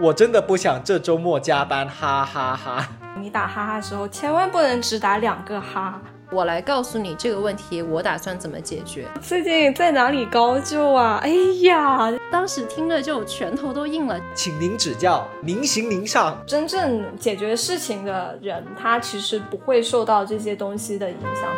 [0.00, 2.88] 我真的不想这周末加班，哈哈哈。
[3.20, 6.00] 你打哈哈的时候，千万不能只打两个哈。
[6.30, 9.06] 我来告诉你这个问题，我打算怎么解决。
[9.20, 11.18] 最近在哪里高就啊？
[11.24, 11.30] 哎
[11.62, 14.20] 呀，当时听了就拳头都硬了。
[14.34, 16.40] 请您指教，您行您上。
[16.46, 21.50] 真正解决事情的人，他其实不会受到这些东西的影响。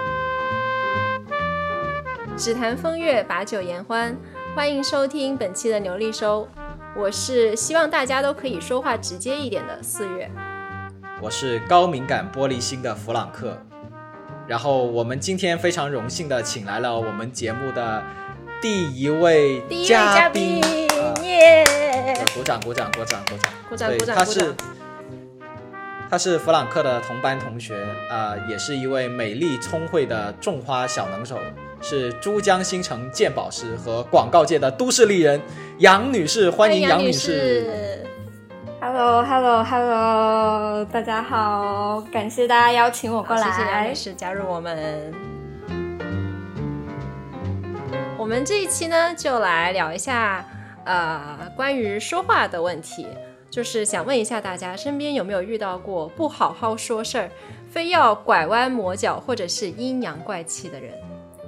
[2.39, 4.17] 只谈风月，把酒言欢，
[4.57, 6.49] 欢迎收听本期的牛力收。
[6.97, 10.31] 我是希望大家都可以说话直接一点的四月。
[11.21, 13.57] 我是高敏感玻璃心的弗朗克。
[14.49, 18.03] 然后我们今天非常荣幸的请来了我们节目的
[18.61, 20.61] 第一位嘉宾，
[21.23, 21.65] 耶！
[22.35, 24.17] 鼓掌鼓掌鼓掌鼓掌鼓掌鼓掌！
[24.17, 24.55] 他是
[26.11, 31.39] 他是弗朗克的同班同学啊，也是一位美丽聪慧的种花小能手，
[31.81, 35.41] 是珠江新城鉴宝师和广告界的都市丽人
[35.79, 38.05] 杨女士，欢迎杨女士。
[38.81, 45.13] Hello，Hello，Hello，大家好，感谢大家邀请我过来，谢谢杨女士加入我们。
[48.17, 50.45] 我们这一期呢，就来聊一下
[50.85, 53.07] 呃关于说话的问题，
[53.51, 57.31] 就是想问一下大家，身边有没有遇到过不好好说事儿，
[57.71, 60.93] 非要拐弯抹角或者是阴阳怪气的人？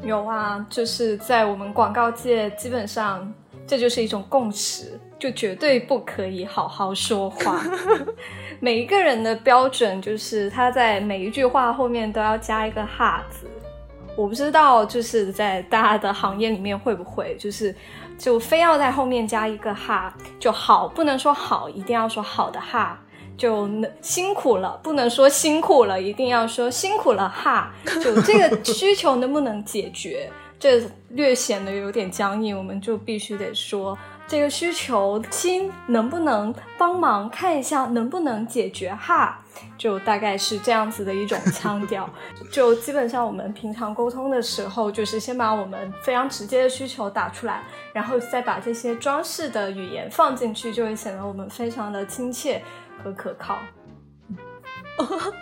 [0.03, 3.33] 有啊，就是在我们广告界，基本上
[3.67, 4.98] 这就是一种共识。
[5.19, 7.62] 就绝对不可以好好说话。
[8.59, 13.47] 每一个人的标准就是他在每一句话后面都要加一个“哈”字。
[14.17, 17.72] 我不知道，就是在大家的行业里面会不会，就是
[18.19, 22.98] 就非要在后面加一个“哈”就好，不能说好，一定要说好的“哈”。
[23.36, 23.69] 就
[24.00, 27.72] 辛苦了，不能说辛苦了，一定要说辛苦了“哈”。
[28.02, 30.30] 就这个需求能不能解决？
[30.58, 33.98] 这略显得有点僵硬，我们就必须得说。
[34.28, 39.41] 这个需求，亲能不能帮忙看一下，能不能解决哈？
[39.76, 42.09] 就大概是这样子的一种腔调。
[42.50, 52.62] 就基本上我们平常沟通的时候，就是先把我们非常直接的需求打出来，然后再把这些装饰的语言放进去，就会显得我们非常的亲切
[53.02, 53.58] 和可靠。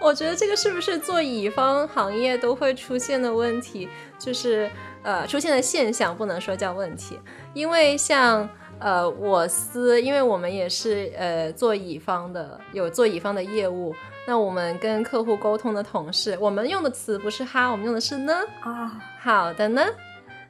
[0.00, 3.88] 我觉得这个是不是做乙方行业都会出现的问题？
[4.18, 4.70] 就是
[5.02, 7.18] 呃，出现的现象，不能说叫问题。
[7.52, 13.94] 因为像呃我司，因为我们也是呃做乙方的，有做乙方的业务，
[14.26, 19.00] 那我们跟客户沟通的同事，我们用的词不是哈，我们用的是呢啊。
[19.20, 19.84] 好的呢，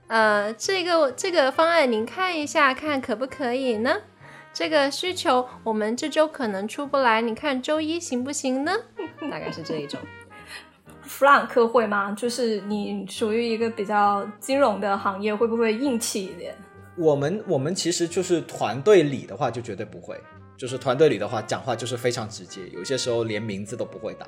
[0.08, 3.96] 呃，这个这个方案您看一下，看可不可以呢？
[4.54, 8.72] 这个需求我们这周可能出不来，你看周一行不行呢？
[9.30, 9.98] 大概是这一种。
[11.02, 12.12] 弗朗克会吗？
[12.12, 16.54] 就是你属于一个比较金融的行业，会不会硬气一点？
[16.96, 20.20] 我们我们其实就是团队里的话，就绝对不会。
[20.54, 24.26] 就是团队里的话，讲话就是非常直接，有些时候连名字都不会打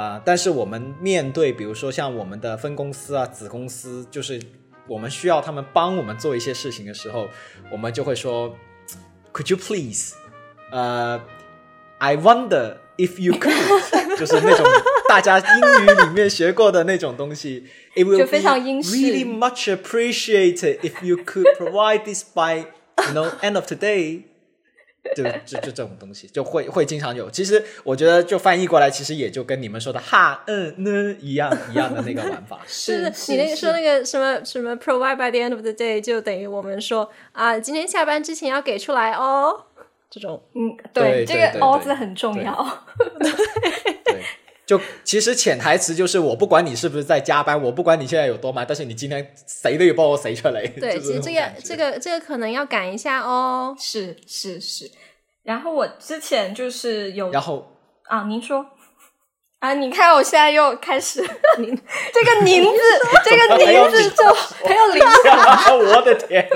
[0.00, 0.22] 啊。
[0.24, 4.40] 但是我们面对，比如说像我们的分公司啊、子公司，就是
[4.86, 7.26] 我们需要他们帮我们做一些事情的时候，
[7.72, 8.54] 我们就会说
[9.35, 10.13] ，Could you please？
[10.71, 11.21] 呃，
[11.99, 14.65] I wonder if you could，就是那种
[15.07, 17.65] 大家英语里面学过的那种东西。
[17.95, 22.65] It will be really much appreciated if you could provide this by,
[22.97, 24.23] you know, end of today.
[25.14, 27.30] 就就就这种东西就会会经常有。
[27.30, 32.60] 其实我觉得就翻译过来，其实也就跟你们说的哈嗯呢一样一样的那个玩法。
[32.66, 39.64] 是你那个说那个什么什么 provide by the end of the day，就等于我们说啊，今天下班之前要给出来哦。
[40.08, 42.52] 这种嗯，对，这个 o 字很重要。
[44.66, 44.76] 对。
[44.78, 50.66] 就其实潜台词就是，我不管你是不是在加班，我不管你现在有多忙，但是你今天谁都有帮我谁出来。
[50.66, 53.76] 对，其实这个这个这个可能要赶一下哦。
[53.78, 54.90] 是是是。
[55.44, 57.64] 然后我之前就是有，然后
[58.08, 58.66] 啊，您说
[59.60, 61.20] 啊，你看我现在又开始，
[61.58, 61.78] 您
[62.12, 62.80] 这个“您”字，
[63.24, 65.78] 这个“您”字就很有灵感。
[65.78, 66.48] 我的天！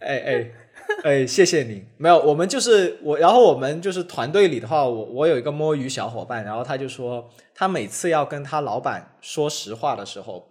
[0.00, 0.50] 哎哎。
[1.04, 1.84] 哎，谢谢你。
[1.96, 10.50] 没有，我们就是我，然后我们就是团队里的话，我我有一个摸鱼小伙伴，然后他就说，他每次要跟他老板说实话的时候，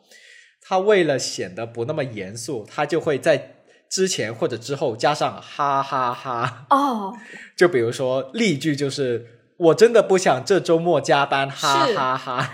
[0.61, 3.55] 他为了显得不那么严肃，他就会在
[3.89, 6.65] 之前或者之后加上哈哈哈。
[6.69, 7.13] 哦，
[7.55, 9.25] 就比如说例句就是，
[9.57, 12.49] 我真的不想这周末加班，哈哈哈，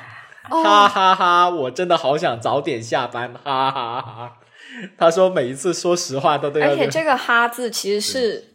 [0.50, 4.38] 哈哈哈，我真的好想早点下班，哈哈哈。
[4.98, 8.54] 他说：“每一次说实话都对，而且这个‘哈’字其实是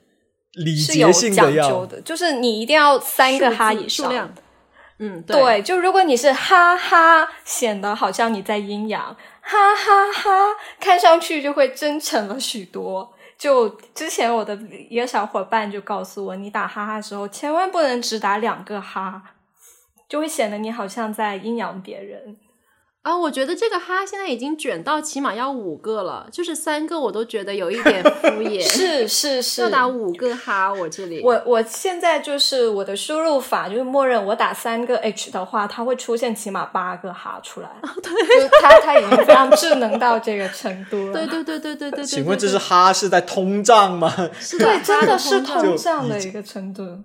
[0.52, 4.34] 礼节性讲究的，就是你一定要三个哈以上。
[4.98, 10.30] 嗯，对，就如果你是哈哈，显得好像你在阴阳，哈哈哈，
[10.78, 13.10] 看上去就会真诚了许多。
[13.38, 14.54] 就之前我的
[14.90, 19.22] 一个小伙伴就告诉我，你打哈哈的时候千万不能只打两个哈，
[20.06, 22.36] 就会显得你好像在阴阳别人。
[23.02, 28.60] 啊，我觉得这个哈现在已经卷到起码要五个了，就是三个我都觉得有一点敷衍。
[28.62, 31.22] 是是是，要打五个哈，我这里。
[31.24, 37.70] 我我现在就是我的输入法就是默认我打三个 h 的话，它会出现起码八个哈出来。
[38.02, 38.12] 对，
[38.42, 41.14] 就它它已经非常智能到这个程度了。
[41.14, 42.04] 对对对对对对。
[42.04, 44.12] 请问这是哈是在通胀吗？
[44.38, 46.98] 是对，真的是通通胀的一个程度。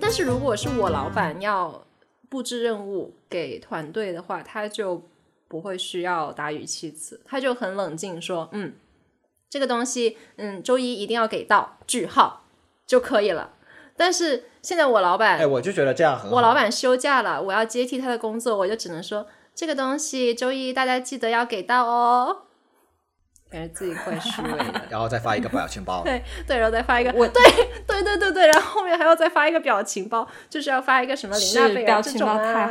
[0.00, 1.82] 但是如果是我老板要。
[2.30, 5.02] 布置任务给团队的话，他就
[5.48, 8.72] 不会需要打语气词，他就很冷静说：“嗯，
[9.50, 12.44] 这个东西，嗯，周一一定要给到句号
[12.86, 13.54] 就可以了。”
[13.96, 16.36] 但是现在我老板，哎，我就觉得这样很好。
[16.36, 22.44] 我老板休假了，我要接替他的工作，我就只能说这个东西周一大家记得要给到哦。
[23.50, 26.02] 感觉自己怪虚伪的， 然后再发一个表情包。
[26.06, 27.42] 对对，然后再发一个，我对
[27.86, 32.68] 对对对对，然后后面还要再发一个表情包，就是要发一个什么林娜贝尔这种啊，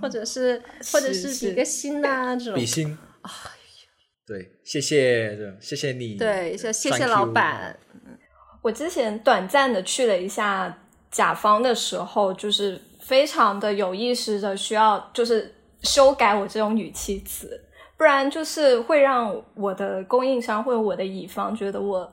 [0.00, 0.62] 或者是
[0.92, 2.54] 或者是比个心呐这种。
[2.54, 2.96] 比心。
[3.22, 3.34] 哎呀，
[4.26, 6.14] 对，谢谢，谢谢你。
[6.14, 7.76] 对，谢谢老板。
[8.62, 10.78] 我之前短暂的去了一下
[11.10, 17.60] 甲方的时候，就是非常的有意识的需要，就是修改我这种语气词。
[18.00, 22.10] 不然就是会让我的供应商或者我的乙方觉得我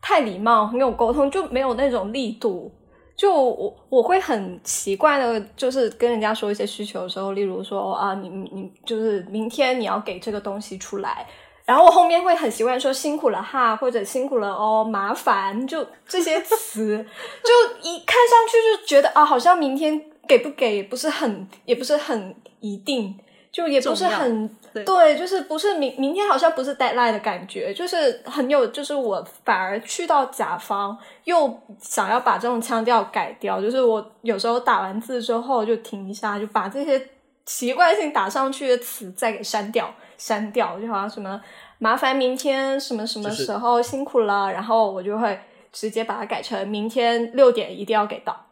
[0.00, 2.70] 太礼貌，没有沟通，就没有那种力度。
[3.16, 11.26] 就我我会很奇怪的，就是跟人家说一些需求的时候，例如说啊，你你就是明天你要给这个东西出来，
[11.64, 17.04] 然后我后面会很习惯说辛苦了哈，或者辛苦了哦，麻烦，就这些词，
[17.42, 23.18] 就一看上去就觉得啊，好像明天给不给不是很，也不是很一定。
[23.54, 24.50] 就也不是很
[24.82, 37.10] 对，就是不是明明天好像不是 deadline 的感觉，就是很有，就是我反而去到甲方又想要把这种腔调改掉，就是我有时候打完字之后就停一下，就把这些
[37.46, 41.40] 习惯性打上去的词再给删掉，删掉，就好像什么
[41.78, 45.38] 麻烦明天什么什么时候辛苦了，然后我就会
[45.70, 48.46] 直接把它改成明天六点一定要给到，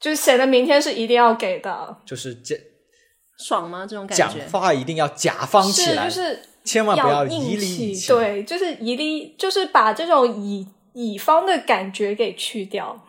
[0.00, 2.73] 就显得明天是一定要给的，就是这。
[3.38, 3.86] 爽吗？
[3.88, 4.24] 这种感觉？
[4.24, 13.04] 讲话一定要甲方起来，就是千万不要以理以对，就是以理，就是把这种乙乙方的感觉给去掉。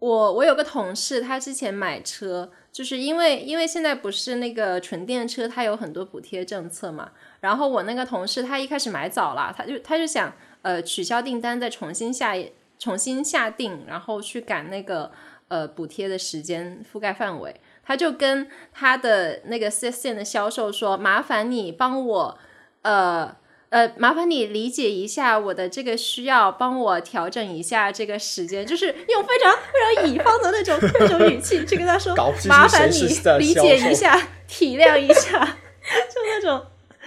[0.00, 7.12] 我我有个同事，他之前买车，就是因为因为现在不是那个纯电车，它有很多补贴政策嘛。
[7.40, 10.30] 然后我那个同事，他一开始买早了，他就他就想
[10.60, 12.34] 呃取消订单，再重新下
[12.78, 15.10] 重新下定，然后去赶那个
[15.48, 17.54] 呃补贴的时间覆盖范围。
[17.86, 22.38] 他就跟他的那个四 S 店的销售说：“麻烦你帮我，
[22.82, 23.36] 呃
[23.70, 32.14] 呃，麻烦你理解一下我的这个需要，帮我调整一下这个时间， 就是用非常非常乙方的那种那种语气去跟他说，
[32.48, 33.00] 麻烦你
[33.38, 34.16] 理解一下，
[34.46, 35.44] 体谅一下，
[36.08, 36.64] 就那种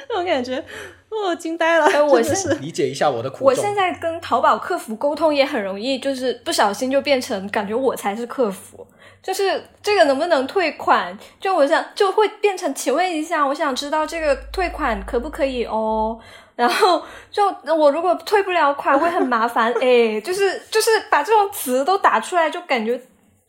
[0.10, 0.62] 那种感觉，
[1.10, 1.86] 我惊呆了。
[1.86, 3.46] 哎，我是理解一下我的苦。
[3.46, 8.86] 我现在跟淘宝客服沟通也很容易，就是不小心就变成感觉我才是客服。”
[9.28, 11.20] 就是这个能不能退款？
[11.38, 16.18] 就我想就会变成，请问一下，我想知道这个退款可不可以哦？
[16.56, 19.70] 然后就我如果退不了款，会很麻烦。
[19.84, 22.98] 哎，就是就是把这种词都打出来，就感觉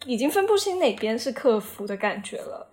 [0.05, 2.67] 已经分不清哪边是客服的感觉了。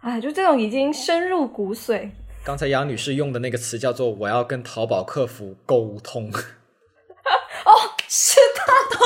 [0.00, 2.08] 哎，就这种已经深入骨髓。
[2.42, 6.32] 刚才杨女士用的那个词叫做“我要跟淘宝客服沟通”。
[6.32, 7.72] 哦，
[8.08, 8.98] 是他对。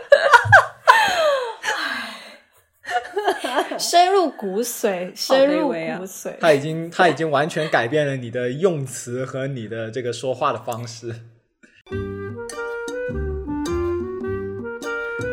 [3.80, 6.36] 深入骨髓，深入骨髓。
[6.38, 11.14] 他已经，他已经完全改变了你的用词和你的这个说话的方式。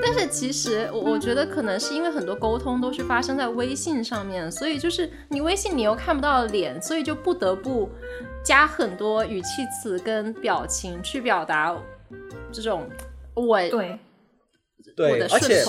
[0.02, 7.90] 但是其实，我我觉得可能是因为很多沟通都是发生在微信上面，所以就是你微信你又看不到脸，所以就不得不
[8.44, 11.78] 加很多语气词跟表情去表达
[12.52, 12.88] 这种
[13.34, 14.00] 我对
[14.96, 15.62] 对，而且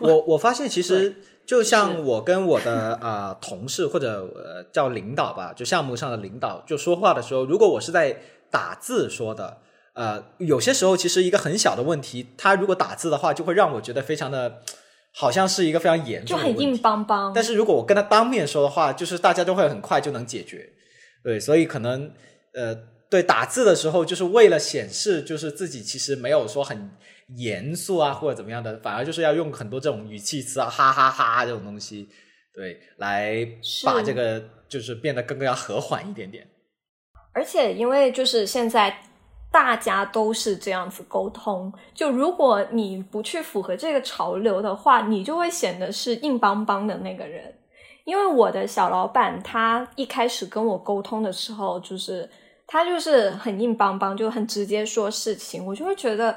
[0.00, 1.14] 我我发现其实。
[1.44, 8.16] 就像我跟我的啊同事或者呃叫领导吧，就项目上的领导，就说话的时候，如果我是在
[8.50, 9.58] 打字说的，
[9.94, 14.62] 呃，有些时候其实一个很小的问题，他如果打字的话，就会让我觉得非常的，
[15.12, 17.32] 好像是一个非常严重，就很硬邦邦。
[17.34, 20.70] 但是如果我跟他当面说的话，就是大家都会很快就能解决。
[21.24, 22.10] 对，所以可能
[22.54, 22.74] 呃，
[23.10, 26.90] 对打字的时候，就是为了显示，就是自己其实没有说很。
[27.36, 32.08] 严肃啊，或者怎么样的，反而就是要用很多这种语气词啊，哈哈哈这种东西，
[32.54, 33.46] 对，来
[33.84, 36.46] 把这个就是变得更更要和缓一点点。
[37.32, 38.94] 而且因为就是现在
[39.50, 47.54] 大家都是这样子沟通，就如果你不去符合这个潮流的话，你就会显得是硬邦邦的那个人。
[48.04, 52.28] 因为我的小老板他一开始跟我沟通的时候，就是
[52.66, 56.36] 他就是很硬邦邦，就很直接说事情，我就会觉得，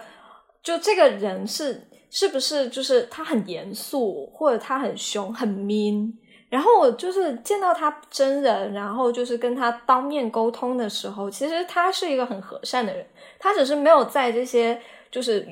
[0.66, 6.12] 就这个人是是不是就是他很严肃，或者他很凶很 mean。
[6.50, 13.06] 然后我就是见到他真人，然后就是跟他当面沟通的时候，其实他是一个很和善的人，
[13.38, 14.82] 他只是没有在这些
[15.12, 15.46] 就是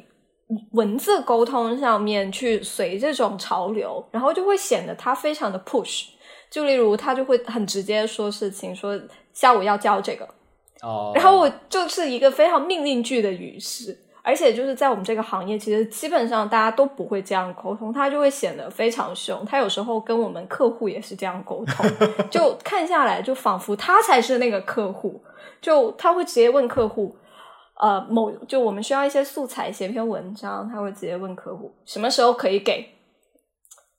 [0.72, 6.06] 文字沟通上面去随这种潮流，然后就会显得他非常的 push。
[6.50, 9.00] 就例如他就会很直接说事情，说
[9.34, 10.28] 下午要交这个，
[10.82, 13.98] 哦，然后我就是一个非常命令句的语式。
[14.26, 19.46] 而且就是在我们这个行业，其实基本上大家都不会这样沟通，他就会显得非常凶。
[19.46, 21.86] 他有时候跟我们客户也是这样沟通，
[22.32, 25.22] 就看下来就仿佛他才是那个客户，
[25.62, 27.14] 就他会直接问客户，
[27.78, 32.96] 呃，某就我们需要一些素材写篇文章，他会直接问客户什么时候可以给，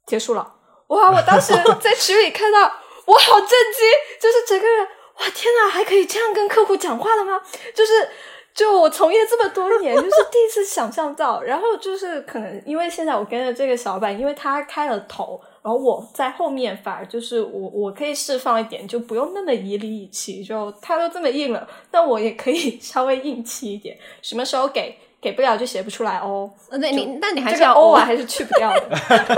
[0.07, 0.55] 结束了。
[0.87, 1.11] 哇！
[1.11, 1.53] 我当时
[1.83, 2.61] 在群里看到，
[3.05, 4.87] 我好震惊，就是整个人，
[5.19, 7.43] 哇天呐，还可以这样跟客户讲话的吗？
[7.75, 8.09] 就是。
[8.55, 11.43] 就我从业这么多年，就是第一次想象到。
[11.43, 20.45] 然后就是可能因为现在我跟着这个小板，因为他开了头，然后我在后面反而就是我我可以释放一点，就不用那么以理以气。
[20.45, 23.99] 就他都这么硬了，那我也可以稍微硬气一点。
[24.23, 26.49] 什么时候给给不了就写不出来哦。
[26.71, 28.89] 那你那你还是要欧啊，还是去不掉的。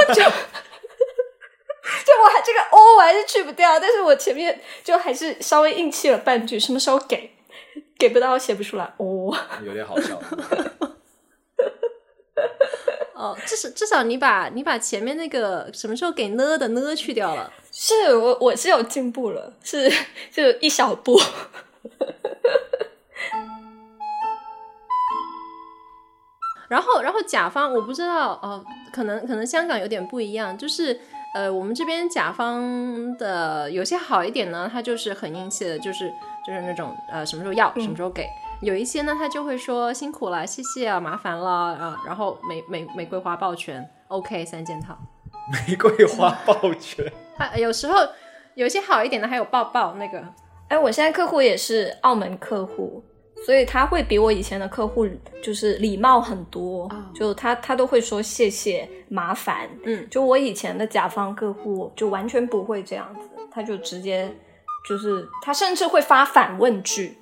[0.09, 0.23] 就
[2.05, 6.61] 就我还这个欧我还是去不掉，但是我前面就还是稍微硬气了半句。
[6.61, 7.31] 什么时候给？
[7.99, 10.21] 给不到，写不出来哦， 有点好笑。
[13.15, 19.91] 哦，至少至少你把你把前面那个什么时候给呢的呢去掉了，是我我是有进步了，是
[20.31, 21.19] 就一小步。
[26.69, 31.01] 然后然后甲方我不知道哦，可能可能香港有点不一样，就是
[31.35, 36.13] 呃我们这边甲方的有些好一点呢，他就是很硬气的，就是。
[36.47, 38.29] 就是那种呃，什么时候要，什么时候给。
[38.63, 42.03] 有一些呢，他就会说辛苦了，谢谢啊，麻烦了啊。
[42.07, 44.97] 然后玫玫玫瑰花抱拳，OK，三件套。
[45.69, 47.05] 玫瑰花抱拳。
[47.37, 47.99] 他有时候
[48.55, 50.23] 有些好一点的，还有抱抱那个。
[50.69, 53.05] 哎，我现在客户也是澳门客户，
[53.45, 55.07] 所以他会比我以前的客户
[55.43, 59.69] 就是礼貌很多，就他他都会说谢谢，麻烦。
[59.85, 64.35] 嗯，就我以前的甲方客户就完全不会这样子，他就直接。
[64.87, 67.19] 就是他甚至会发反问句，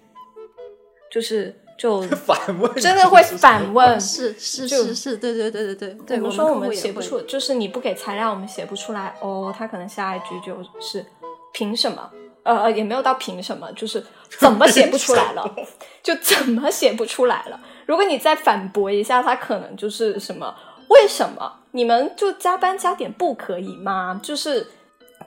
[1.10, 6.16] 就是就 反问，真的会反问，是是是是，对对对对对。
[6.18, 9.16] 我们说我们写不出，就是你不给材料，我们写不出来。
[9.20, 11.04] 哦，他可能下一句就是
[11.52, 12.10] 凭什么？
[12.42, 14.04] 呃，也没有到凭什么，就是
[14.38, 15.56] 怎么写不出来了？
[16.02, 17.58] 就怎么写不出来了？
[17.86, 20.54] 如果你再反驳一下，他可能就是什么？
[20.90, 24.20] 为什么你们就加班加点不可以吗？
[24.22, 24.66] 就是。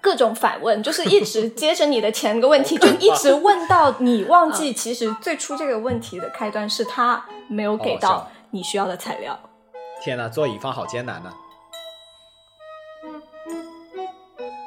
[0.08, 9.38] 各种反问，就是 一直接着你的前个问题，就一直问到你忘记，其实最初这个问题的开端是他没有给到你需要的材料。
[10.02, 11.30] 天哪，做乙方好艰难呐！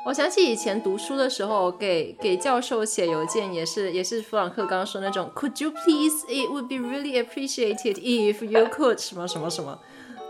[0.04, 6.26] 我想起以前读书的时候，给给教授写邮件也是也是弗朗克刚刚说那种，Could you please?
[6.28, 9.78] It would be really appreciated if you could 什么什么什么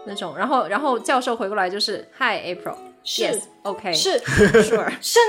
[0.06, 2.76] 那种，然后然后教授回过来就是 Hi April。
[3.02, 4.20] 是 OK，是
[4.62, 5.22] Sure，甚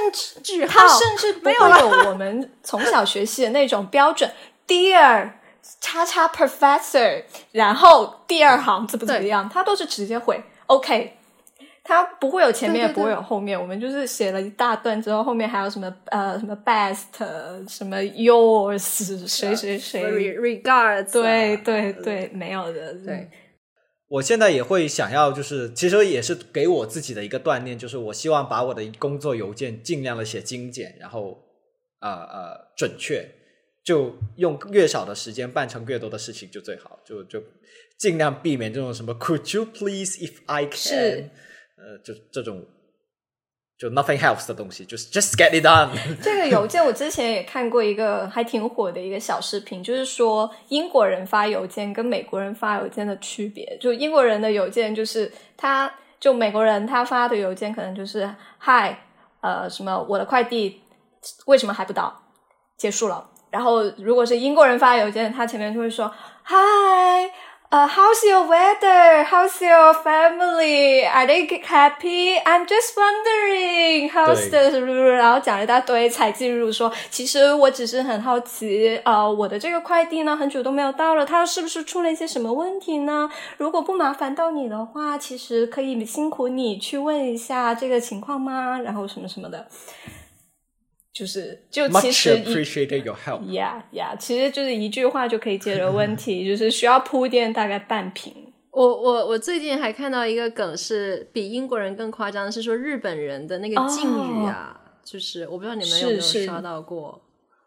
[0.44, 4.30] 至他甚至不会有我们从小学习的那种标准，
[4.68, 5.32] Dear
[5.80, 11.18] 叉叉 Professor，然后第二行怎么怎么样，他都是直接回 OK，
[11.84, 20.04] 他不会有前面也不会有后面，我们就是写了一大段之后，后面还有什么呃什么 Best，什么 Yours，谁谁谁
[20.38, 23.30] ，Regards，对对对，没有的，对。
[24.12, 31.42] 我现在也会想要，就是其实也是给我自己的一个锻炼，就是我希望把我的工作邮件尽量的写精简，然后
[32.02, 33.26] 呃呃准确，
[33.86, 37.42] 就用越少的时间办成越多的事情就最好，就就
[37.98, 41.32] 尽量避免这种什么 Could you please if I can，
[41.78, 42.66] 呃，就这种。
[43.82, 45.90] 就 nothing helps 的东西，就是 just get it done。
[46.22, 53.76] 这个邮件我之前也看过一个还挺火的一个小视频，就是说英国人发邮件跟美国人发邮件的区别。
[53.82, 58.94] 就英国人的邮件就是他，就美国人他发的邮件可能就是 Hi，
[59.42, 60.84] 呃，什么我的快递
[61.48, 62.22] 为什么还不到？
[62.78, 63.32] 结束了。
[63.50, 66.14] 然后如果是英国人发邮件，他前面就会说
[66.46, 67.32] Hi。
[67.72, 69.24] 呃、h o w s your weather?
[69.24, 71.08] How's your family?
[71.08, 72.38] Are they happy?
[72.44, 74.78] I'm just wondering how's the
[75.16, 83.32] 然后讲了一大堆，才进入说，其实我只是很好奇，呃，我的这个快递呢，很久都没有到了，它是不是出了一些什么问题呢？
[83.56, 88.82] 如果不麻烦到你的话，其实可以辛苦你去问一下这个情况吗？
[88.84, 89.66] 然后什么什么的。
[91.14, 98.34] 就是就其实 appreciate your help，yeah yeah，其实就是一句话就可以解决问题， 就是需要铺垫大概半瓶。
[98.72, 107.22] 我我我最近还看到一个梗，是比英国人更夸张，是说日本人的那个敬语啊，就是我不知道你们有没有刷到过，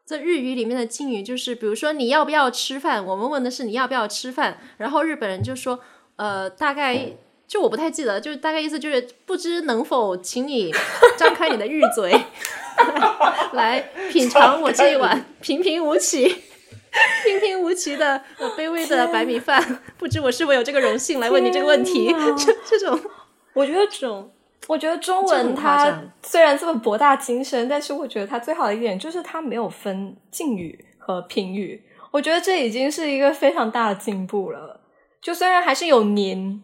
[0.07, 5.79] 在日语里面的敬语就是，比如说你要不要吃饭，我们问的是你要不要吃饭，然后日本人就说，
[6.17, 7.13] 呃，大概
[7.47, 10.73] 就我不太记得，就是大概意思就是不知能否请你
[11.19, 12.19] 张开你的日嘴。
[13.53, 16.27] 来品尝我这一碗平平无奇、
[17.25, 18.23] 平平无奇的
[18.57, 19.81] 卑微的白米饭。
[19.97, 22.15] 不知我是否有这个荣幸来问你这个问题？
[22.37, 23.01] 这这种，
[23.53, 24.31] 我觉得这种，
[24.67, 31.83] 我觉得中文它虽然这么博大精深，但是我觉得它最好的一点就是它没有分敬语和平语。
[32.11, 34.81] 我觉得这已经是一个非常大的进步了。
[35.21, 36.63] 就虽然还是有您。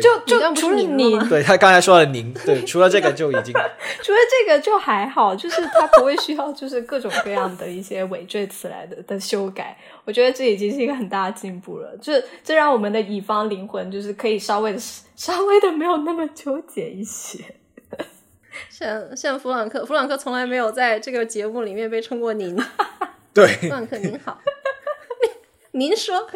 [0.00, 3.52] 就就除了您，对他刚才说了您，对，除了这个就已经，
[4.02, 14.78] 除了这个就还好，就是他不会需要就是各种各样的一些尾缀词来的的修改，我觉得这已经是一个很大的进步了，这这让我们的乙方灵魂就是可以稍微的
[15.14, 17.38] 稍微的没有那么纠结一些。
[18.68, 22.56] 像像弗朗克，弗朗克从来没有在这个节目里面被称过您，
[23.32, 24.40] 对，弗朗克您好，
[25.72, 26.28] 您说。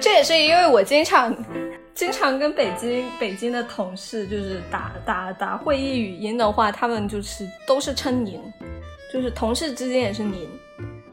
[0.00, 1.34] 这也是因为我经常
[1.94, 8.40] 经常跟北京北京的同事就是打打打会议语音的话，他们就是都是称您，
[9.12, 10.48] 就是同事之间也是您，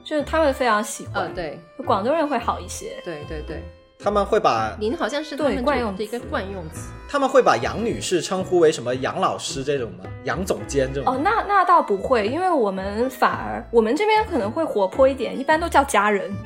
[0.04, 1.34] 就是他们非常喜欢。
[1.34, 2.98] 对，广东人会好一些。
[3.06, 3.64] 对对对，
[3.98, 6.92] 他们会把您好像是对惯用的一个惯用词。
[7.10, 10.04] 他们会把杨女士称呼为什么杨老师这种吗？
[10.24, 11.14] 杨总监这种？
[11.14, 16.30] 哦，那那倒不会，因为我们反而我们这边可能会活泼一点，一般都叫家人。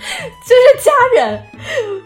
[0.46, 1.42] 就是家人，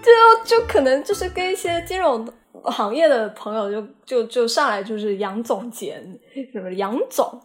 [0.02, 2.26] 就就可能就是跟一些金融
[2.64, 6.18] 行业的朋友，就就就上来就是杨总监，
[6.52, 7.40] 什么杨总，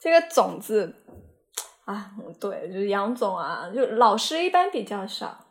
[0.00, 0.94] 这个“总”字
[1.84, 5.44] 啊，对，就是杨总啊，就老师一般比较少。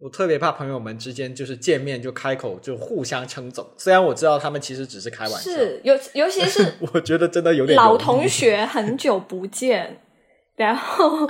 [0.00, 10.03] 我特别怕朋友们之间就是见面就开口就互相称总，虽然我知道他们其实只是开玩笑，是尤尤其是 我觉得真的有点老同学，很久不见。
[10.56, 11.26] 然后，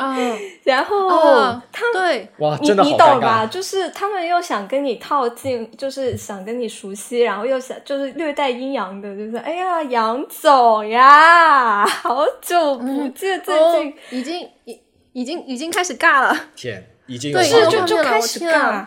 [0.64, 1.08] 然后
[1.72, 3.46] 他对哇，你你懂吧？
[3.46, 14.80] 就是他们又想跟你套近，就是想跟你熟悉，然后又想就是略带阴阳的，就是哎呀，杨总呀，好久不见，最近已经已
[15.12, 18.84] 已经已经开始尬了，天，已经对，就就开始尬。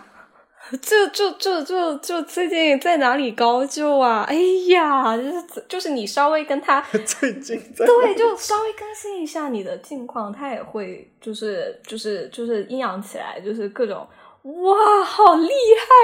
[0.81, 4.25] 就就就就就最近在哪里高就啊？
[4.27, 4.35] 哎
[4.67, 14.05] 呀，就是就是你稍微跟他 最近对，就稍微更新一下你的近况，他也会就是就是就是阴阳起来，就是各种
[14.43, 15.49] 哇，好厉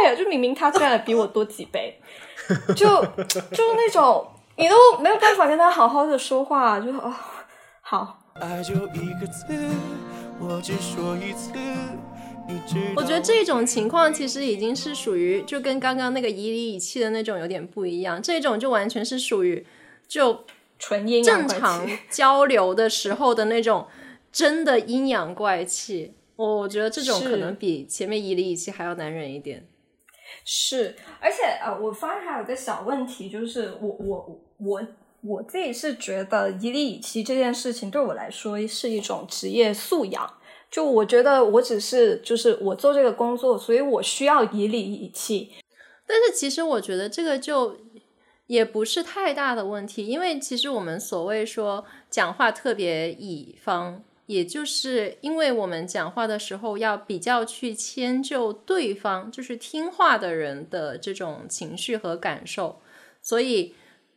[0.04, 0.15] 害啊！
[0.15, 1.99] 就明明他赚的比我多几倍，
[2.76, 2.86] 就
[3.28, 7.13] 就是那种你都没有办法跟他好好的说话，就哦
[7.82, 8.19] 好。
[8.36, 9.45] 爱就一个字，
[10.39, 11.52] 我只说一次。
[12.95, 19.65] 我觉得这种情况其实已经是属于就跟刚刚那个以理以气的那种有点不一样，这种就完全是属于
[20.08, 20.43] 就
[20.77, 23.88] 纯阴正常交流的时候的那种
[24.32, 26.13] 真的阴阳怪气。
[26.36, 29.65] 我我觉得这种可能比前面以理以气还要难忍一点。
[30.43, 34.88] 是，而且呃，我发现还有个小问题，就是我我我
[35.21, 40.34] 我自己是觉得以理以气这件事情对我来说是一种职业素养。
[40.73, 45.51] 就我觉得，我只是就是我做这个工作，所以我需要以理以气。
[46.07, 47.77] 但是其实我觉得这个就
[48.47, 62.81] 也不是太大的问题，因为其实我们所谓说讲话特别乙方，也就是因为我们讲话的时候要比较去迁就对方，就是听话的人的这种情绪和感受，
[63.21, 63.75] 所以。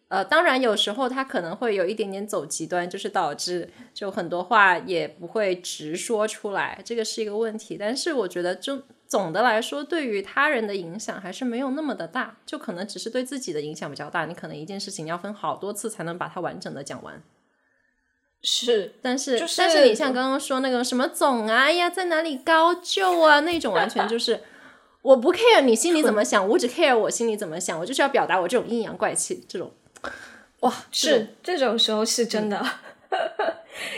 [0.09, 7.77] 呃，当然有时候他可能会有一点点走极端，就是导致就很多话也不会直说出来，这个是一个问题。
[7.77, 14.27] 但是我觉得，就总的来说，对于他人的影响还是没有那么的大，就可能只是对自己的影响比较大。
[14.27, 17.21] 你可能一件事情要分好多次才能把它完整的讲完。
[18.43, 24.41] 是，但是就是，但是你像刚刚说那个什么总啊呀，在哪里高就啊那种，完全就是
[25.03, 29.73] 我不 care 你心里怎么想，我只 care 我心里怎么想，我就是要表达我这种阴阳怪气这种。
[30.61, 32.65] 哇，是这种时候是真的，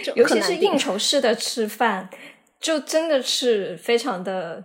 [0.05, 0.15] 就。
[0.15, 2.09] 尤其是应酬式的吃饭，
[2.61, 4.65] 就真的是非常的、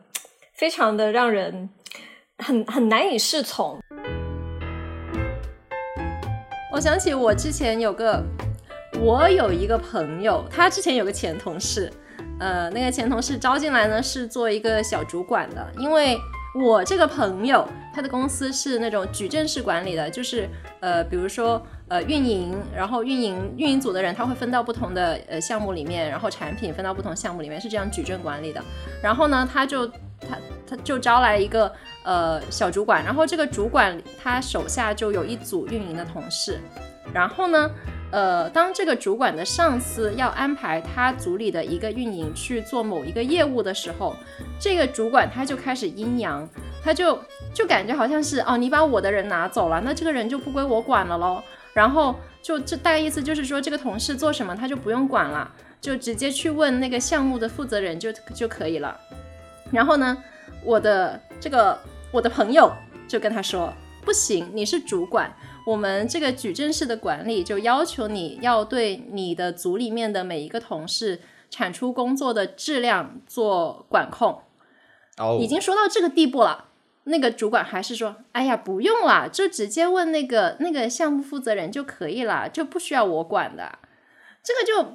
[0.53, 1.69] 非常的让人
[2.39, 3.79] 很很难以适从。
[6.73, 8.23] 我想起我之前有个，
[8.99, 11.93] 我有一个朋友，他之前有个前同事，
[12.39, 16.17] 呃，那个前同事招进来呢是做一个小主管的，因为
[16.55, 20.47] 我这个朋友他的公司是那种矩阵式管理的，就是
[20.79, 28.61] 呃，比如说呃运营，然后运营运营组的人他会分到不同的呃项目里面，然后产品分到不同项目里面，是这样矩阵管理的。
[29.01, 30.37] 然后呢，他就他
[30.67, 31.71] 他就招来一个
[32.03, 36.59] 呃小主管，然后这个主管他手下就有一组运营的同事，
[37.11, 37.69] 然后呢，
[38.13, 44.15] 呃，当这个主管的上司要安排他组里的一个运营去做某一个业务的时候，
[44.59, 46.47] 这个主管他就开始阴阳，
[46.83, 47.19] 他就
[47.55, 51.41] 就感觉好像是哦，你把我的人拿走了，那这个人就不归我管了喽。
[51.73, 58.95] 然后就这大概意思就是说，这个同事做什么他就不用管了，就直接去问那个项目的负责人就就可以了。
[59.71, 60.15] 然后呢，
[60.63, 61.79] 我的这个
[62.11, 62.71] 我的朋友
[63.07, 63.73] 就跟他说，
[64.05, 74.41] 不行，你是主管，我们这个矩阵式的管理就要求你要对你的组里面的每一个同事产出工作的质量做管控。
[75.17, 76.65] 哦，已经说到这个地步了，
[77.05, 83.79] 那个主管还是说：“哎呀，不用啦，就直接问那个那个项目负责人就可以了，就不需要我管的。”
[84.43, 84.91] 这个就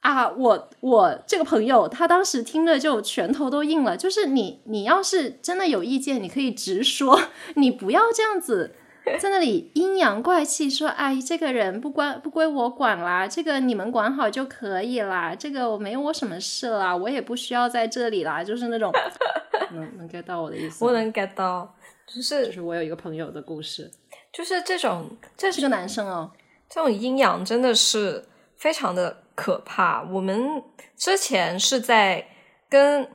[0.00, 7.20] 啊，我我这个朋友他当时听了就拳头都硬了，就是你你要是真的有意见，你可以直说，
[7.54, 8.74] 你不要这样子。
[9.20, 18.90] 在那里阴阳怪气说：“哎，这个人不关不归我管啦，这个你们管好就可以啦，这个我没我什么事啦，我也不需要在这里啦。”就是那种，
[19.72, 20.90] 能能 get 到我的意思吗？
[20.90, 21.74] 我能 get 到，
[22.06, 23.90] 就是就是我有一个朋友的故事，
[24.32, 26.30] 就是这种这是个男生哦，
[26.68, 28.24] 这种阴阳真的是
[28.56, 30.02] 非常的可怕。
[30.04, 30.62] 我们
[30.96, 32.26] 之前是在
[32.68, 33.06] 跟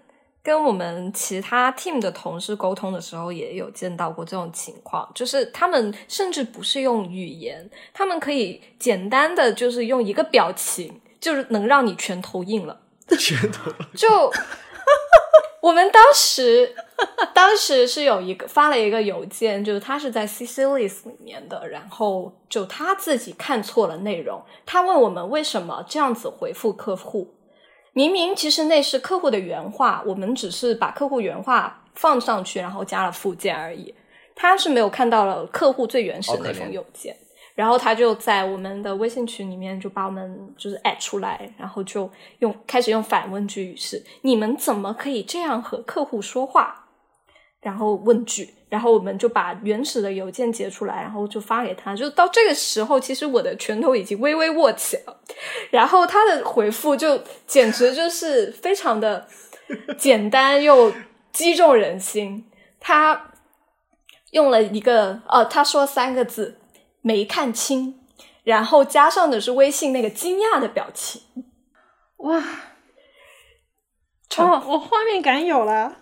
[0.50, 12.80] 跟我们其他 team 的同事沟通的时候，也有见到过这种情况，就是他们甚至不是用语言，他们可以简单的就是用一个表情，就是能让你全头硬了。
[13.20, 14.08] 拳头就
[15.62, 16.76] 我们当时
[17.32, 27.36] 当时是有一个发了一个邮件，就是他是在 CC list 里面的，然后就他自己看错了内容，他问我们为什么这样子回复客户，
[28.00, 33.94] 明明其实那是客户的原话，我们只是把客户原话放上去，然后加了附件而已，
[34.34, 37.14] 他是没有看到了客户最原始的那封邮件。
[37.56, 46.88] 然后他就在我们的微信群里面就把我们就是 at 出来，然后就用开始用反问句语式，你们怎么可以这样和客户说话？
[47.60, 51.96] 然后问句，然后我们就把原始的邮件截出来，然后就发给他。
[51.96, 55.20] 就到这个时候，其实我的拳头已经微微握起了，
[55.72, 59.28] 然后他的回复就简直就是非常的
[59.98, 60.94] 简单又
[61.32, 62.50] 击中人心。
[62.80, 63.32] 他
[64.32, 66.56] 用了一个呃，他说三个字。
[67.02, 67.98] 没看清，
[68.44, 71.22] 然后加上的是微信那个惊讶的表情，
[72.18, 72.44] 哇！
[74.36, 75.96] 哦，我画面感有了，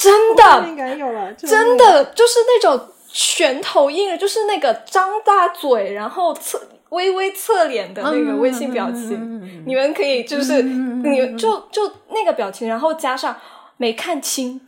[0.00, 13.36] 真画面感有了，真的就是那种拳头硬，就是那个张大嘴，然后侧微微侧脸的那个微信表情，你们可以就是你就就那个表情，然后加上
[13.76, 14.60] 没看清，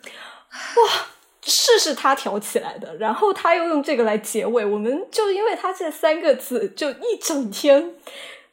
[0.51, 1.07] 哇！
[1.45, 7.95] 是是他挑起来的，然后他又用这个来结尾，我们就因为他这三个字，就一整天，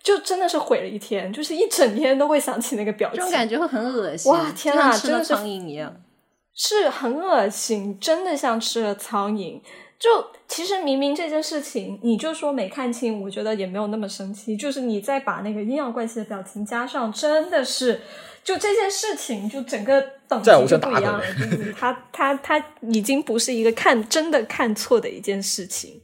[0.02, 4.32] 就真的是毁了一天，就是一整天都会想起那个表情，这种感觉会很恶心。
[4.32, 5.96] 哇，天哪，真的是苍蝇一样，
[6.54, 9.60] 是很恶心，真的像吃了苍蝇。
[9.98, 10.10] 就
[10.48, 18.02] 其实明明这件事情，你就说没看清，我觉得也没有那么生气，就是你再把那个阴阳怪气的表情加上，真的是。
[18.42, 21.24] 就这件事情，就整个等级就不一样了。
[21.34, 26.02] 就是他他他已经不是一个看真的看错的一件事情。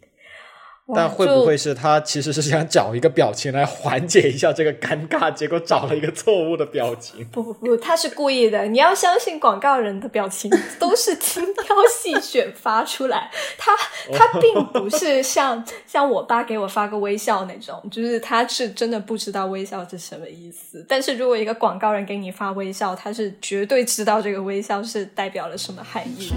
[0.93, 7.25] 但会不会是他其实是想找一个表情来缓解一下这个尴尬， 结果找了一个错误的表情？
[7.31, 8.65] 不不不，他是故意的。
[8.65, 13.71] 你要相信广告人的表情都是精挑细选发出来，他
[14.13, 20.85] 他并不是像像我爸给我发个微笑那种，就是他是真的不知道微笑是什么意思。
[20.87, 26.35] 但是如果一个广告人给你发微笑，他是绝对知道这个微笑是代表了什么含义的。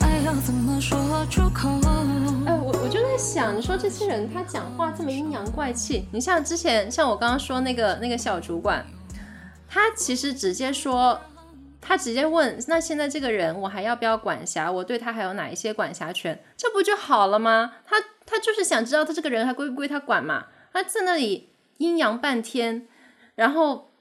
[0.00, 0.98] 爱要怎么说
[1.30, 1.68] 出口？
[3.14, 8.84] 在想，你说这些人他讲话这么阴阳怪气，你像之前像我刚刚说那个那个小主管，
[9.68, 11.20] 他其实直接说，
[11.80, 14.68] 他直接问，那现在这个人我还要不要管辖？
[14.72, 16.42] 我对他还有哪一些管辖权？
[16.56, 17.74] 这不就好了吗？
[17.86, 17.94] 他
[18.26, 20.46] 他就是想知道他这个人还归不归他管嘛？
[20.72, 22.88] 他在那里阴阳半天，
[23.36, 23.92] 然后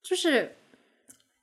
[0.00, 0.58] 就是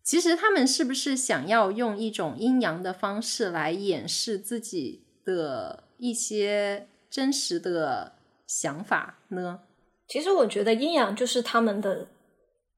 [0.02, 8.14] 其实他们是不是想要用一种阴阳的方式来掩饰自己的一些真实的
[8.48, 9.60] 想法呢？
[10.08, 12.08] 其实我觉得阴阳就是他们的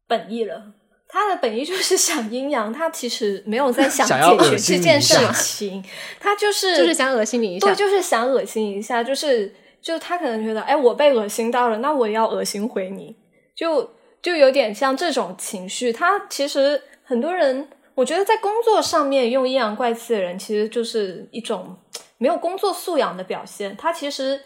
[0.06, 0.74] 本意了。
[1.08, 5.82] 他的本意就是想阴阳，他其实没有在想解决这件事情，
[6.20, 13.16] 他就是就是想恶心你一下，对，就是想恶心一下，就是就他可能觉得，哎，我被恶心到了，那我要恶心回你，
[13.56, 15.94] 就就有点像这种情绪。
[15.94, 21.78] 他其实很多人，我觉得在工作上面用阴阳怪气的人，其实就是一种
[22.24, 23.76] 没有工作素养的表现。
[23.76, 24.40] 他其实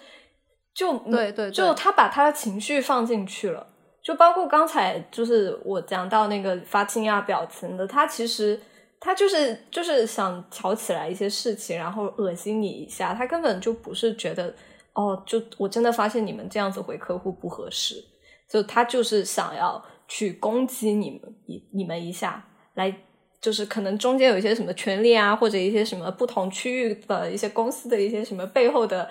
[0.73, 3.67] 就对对，就他把他的情绪放进去了。
[4.03, 8.59] 就包括刚才就是我讲到那个发惊讶表情的，他其实
[8.99, 14.51] 他就是就是想挑起来一些事情，然后恶心你一下，他根本就不是觉得
[14.93, 18.03] 哦，就我真的发现你们这样子回客户不合适，
[18.49, 22.91] 就他就是想要去攻击你们一你们一下，来
[23.41, 29.09] 就是可能中间有一些什么权利啊，或者一些什么不同区域的一些公司的一些什么背后的。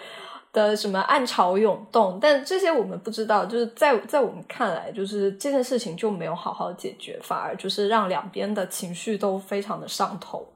[0.52, 3.44] 的什么暗潮涌动，但这些我们不知道。
[3.44, 10.48] 就是在在我们看来，就是这件事情就没有好好解决，反而就是让两边的情绪都非常的上头。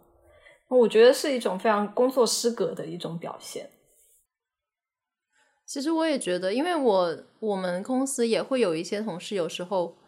[0.70, 3.68] 我觉得是一种非常工作失格的一种表现。
[5.66, 9.98] 其实我也觉得，因为我我们公司也会有一些同事，有时候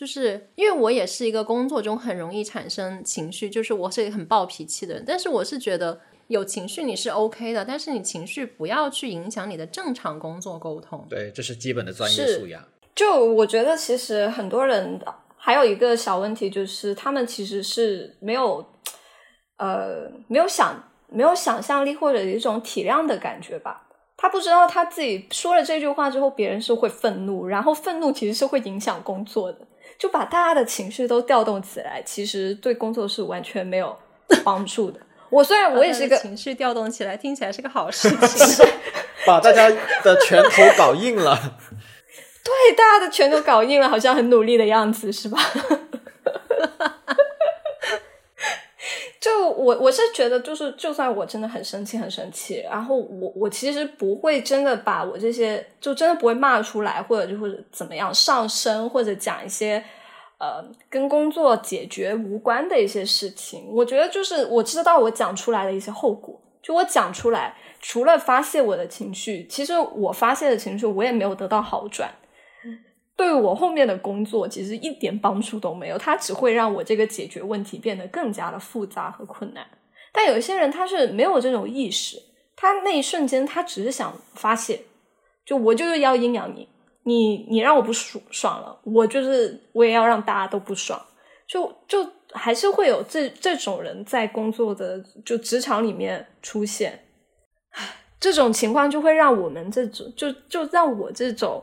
[0.00, 6.00] 就是因为我也是一个工作中很容易产生情绪，就是我是一个很暴脾气的人，但是我是觉得。
[6.28, 11.04] 有情绪你是 OK 的，但是你情绪不要去影响你的正常工作沟通。
[11.10, 12.62] 对，这是基本的专业素养。
[12.94, 15.00] 就我觉得，其实很多人
[15.36, 18.64] 还有一个小问题，就是他们其实是没有，
[19.56, 23.88] 呃，没有想没有想象力或者一种体谅的感觉吧。
[24.16, 29.58] 他不知道他自己说了这句话之后，别人是会愤怒，然后愤怒其实是会影响工作的，
[30.00, 33.94] 就把大家的情绪都调动起来，其实对工作是完全没有
[34.42, 34.98] 帮助的。
[35.28, 38.66] 我虽然我也是一个情绪调动起来，听起来是个好事 情，
[39.26, 39.68] 把大家
[40.02, 41.36] 的拳头搞硬了。
[42.42, 45.38] 对，大家的拳头搞硬了，好像很努力的样子，是吧？
[49.20, 59.84] 就我我是觉得，就是就算我真的很生气，很生气，然后我我其实不会真的把我这些，就真的不会骂出来，或者就是怎么样上升，或者讲一些。
[60.42, 66.40] 呃，跟工作解决无关的一些事情，我觉得就是我知道我讲出来的一些后果。
[66.62, 72.10] 就我讲出来，除了发泄我的情绪，其实我发泄的情绪我也没有得到好转，
[73.20, 75.98] 对我后面的工作其实一点帮助都没有。
[75.98, 79.66] 它只会让我这个解决问题变得更加的复杂和困难。
[80.10, 82.16] 但有一些人他是没有这种意识，
[82.56, 84.80] 他那一瞬间他只是想发泄，
[85.44, 86.66] 就我就是要阴阳你。
[87.02, 90.98] 你你让我不爽爽了，我就是我也要让大家都不爽，
[91.46, 96.98] 就就还是会有这这种人在工作的就职场里面出现，
[98.18, 101.62] 这种情况就会让我们这种就就让我这种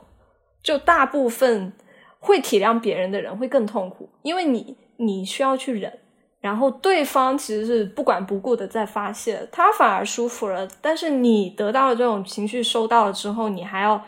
[0.68, 1.72] 就大部分
[2.20, 5.92] 会体谅别人的人会更痛苦，因为你你需要去忍，
[6.42, 14.04] 然后对方其实是不管不顾的在发泄，他反而舒服了，但是你得到了这种情绪收到了之后，你还要。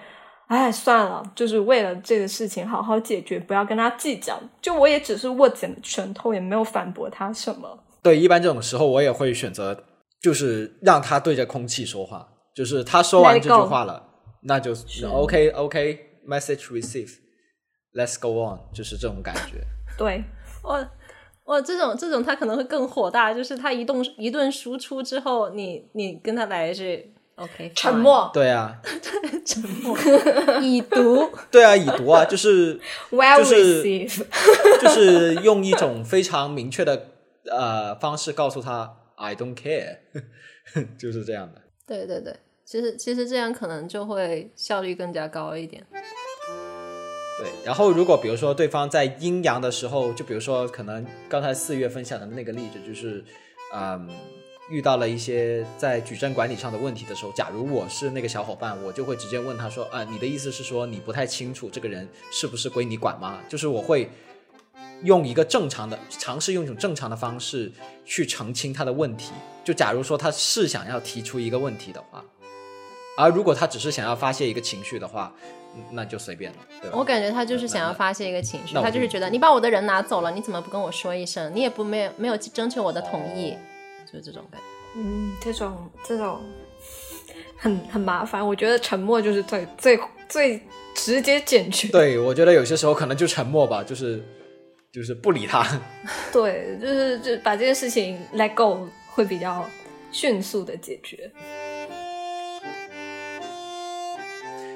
[0.48, 4.36] 哎，算了，就是为了这个事情好好解决，不要跟他计较。
[4.60, 7.69] 就我也只是握紧了拳头，也没有反驳他什么。
[8.02, 9.84] 对，一般这种时候我也会选择，
[10.19, 12.28] 就是让他对着空气说话。
[12.56, 14.04] 就是他说完这句话了，
[14.41, 14.74] 那就
[15.13, 15.52] OK
[16.30, 19.65] OK，message received，let's go on，就是这种感觉。
[19.98, 20.24] 对，
[20.63, 20.88] 我
[21.44, 27.13] 我这种这种他可能会更火大，就是他一动一顿输出之后，你你跟他来一句。
[27.36, 28.30] OK，沉默。
[28.34, 28.82] 对啊，
[29.46, 29.98] 沉默。
[30.62, 31.30] 已读。
[31.50, 32.78] 对啊，已读啊，就是
[33.12, 34.26] well receive，
[34.82, 37.12] 就是用一种非常明确的
[37.50, 40.00] 呃方式告诉他 I don't care，
[40.98, 41.62] 就是这样的。
[41.88, 45.88] 对对对，其实其实这样可能就会效率更加高一点。
[47.39, 53.23] 对，然后如果比如说对方在阴阳的时候，就比如说可能刚才四月分享的那个例子，就是
[53.73, 54.08] 嗯。
[54.71, 64.08] 遇到了一些在矩阵管理上的问题的时候，假如我是那个小伙伴，我就会直接问他说：“啊，你的意思是说你不太清楚这个人是不是归你管吗？”就是我会
[65.02, 67.71] 用一个正常的尝试，用一种正常的方式
[68.06, 69.32] 去澄清他的问题。
[69.63, 72.23] 就假如说他是想要提出一个问题的话，
[73.17, 75.34] 而如果他只是想要发泄一个情绪的话，
[75.91, 76.97] 那就随便了，对吧？
[76.97, 81.51] 我感觉他就是想要发泄一个情绪，他就是觉得你把我的人拿走了，你怎么不跟我说一声？
[81.55, 83.55] 你也不没有没有征求我的同意。
[84.12, 86.41] 就是这种感觉，嗯，这种这种
[87.55, 88.43] 很很麻烦。
[88.43, 90.60] 我觉得沉默就是最最最
[90.95, 91.89] 直接解决。
[91.89, 94.19] 对，我觉得有些时候可能就沉默吧，就是
[94.91, 95.63] 就是不理他。
[96.34, 99.63] 对，就是就把这件事情 let go 会比较
[100.12, 101.32] 迅速的解决。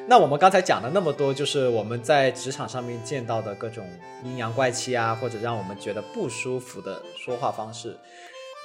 [0.05, 3.87] 那我们刚才讲了那么多，就是我们在职场上面见到的各种
[4.25, 7.97] 阴阳怪气啊，或者让我们觉得不舒服的说话方式。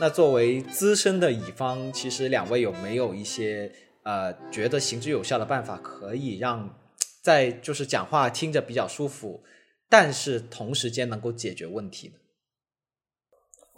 [0.00, 3.70] 那作为资深的乙方，其实两位有没有一些
[4.02, 6.76] 呃觉得行之有效的办法，可以让
[7.22, 9.44] 在就是讲话听着比较舒服，
[9.88, 12.14] 但是同时间能够解决问题呢？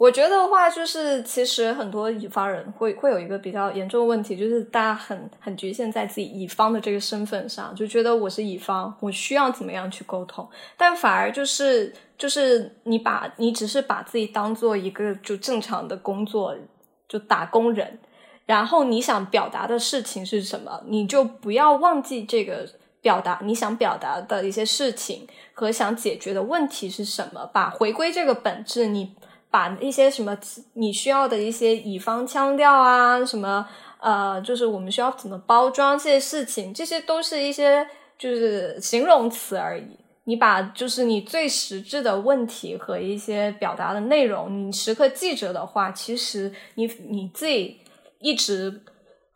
[0.01, 16.55] 我觉得的话就是，其实很多乙方人会会有一个比较严重的问题，就是大家很很局限在自己乙方的这个身份上，就觉得我是乙方，我需要怎么样去沟通，但反而就是就是你把你只是把自己当做一个就正常的工作
[17.07, 17.99] 就打工人，
[18.47, 22.67] 然后你想表达的事情是什么，你就不要忘记这个
[23.01, 29.13] 表达你想表达的一些事情和想解决的问题是什么，把回归这个本质你。
[29.51, 30.35] 把一些什么
[30.73, 33.67] 你需要的一些乙方腔调啊，什么
[33.99, 37.85] 呃，就是我们需要怎么包装这些事情，这些都是一些
[38.17, 39.99] 就是形容词而已。
[40.23, 47.81] 你把就是你最实质的问题和一些表达的内容，你时刻记着的话，其实你你自己
[48.19, 48.71] 一直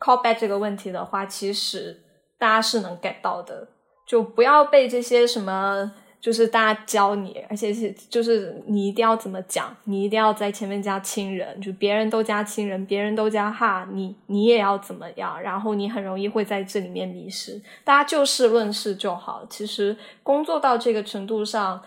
[0.00, 2.00] call back 这个问题的话，其实
[2.38, 3.68] 大家是能 get 到的。
[4.06, 5.92] 就不要被这些什么。
[6.20, 15.40] 就是大家教你，而且是就是你一定要怎么讲，你一定要在前面加亲人，就别人都加亲人，别人都加哈，你你也要怎么样？
[15.40, 17.60] 然后你很容易会在这里面迷失。
[17.84, 19.46] 大家就事论事就好。
[19.48, 21.80] 其实工作到这个程度上，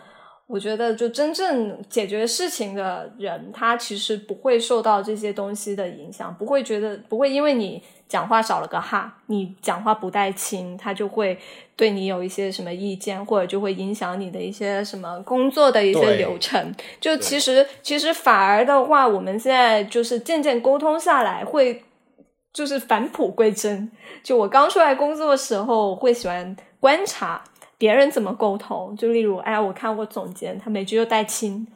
[0.48, 7.84] 我觉得就真正解决事情的人，他其实不会受到这些东西的影响，不会觉得不会因为你。
[8.10, 11.38] 讲话少了个哈，你讲话不带亲，他就会
[11.76, 16.74] 对你有一些什么意见，或者就会影响你的一些什么工作的一些流程。
[17.00, 21.84] 就其实其实反而的话，我们现在就是渐渐沟通下来，会
[22.52, 23.92] 就是返璞归真。
[24.24, 27.44] 就我刚出来工作的时候，会喜欢观察
[27.78, 28.98] 别人怎么沟通。
[28.98, 31.68] 就例如，哎，我看我总监，他每句都带亲，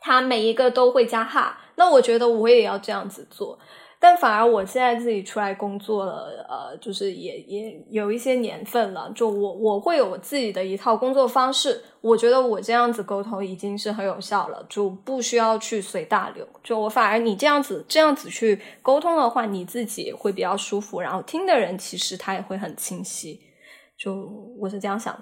[0.00, 3.56] 他每一个都会加哈，那我觉得我也要这样子做。
[4.04, 16.44] 但反而我现在自己出来工作了，呃，就是也也有一些年份了，就我我会有我自己的一套工作方式，我觉得我这样子沟通已经是很有效了，就不需要去随大流。
[16.64, 23.40] 就我反而你这样子这样子去沟通的话，你自己会比较舒服，然后听的人其实他也会很清晰。
[23.96, 25.20] 就我是这样想的。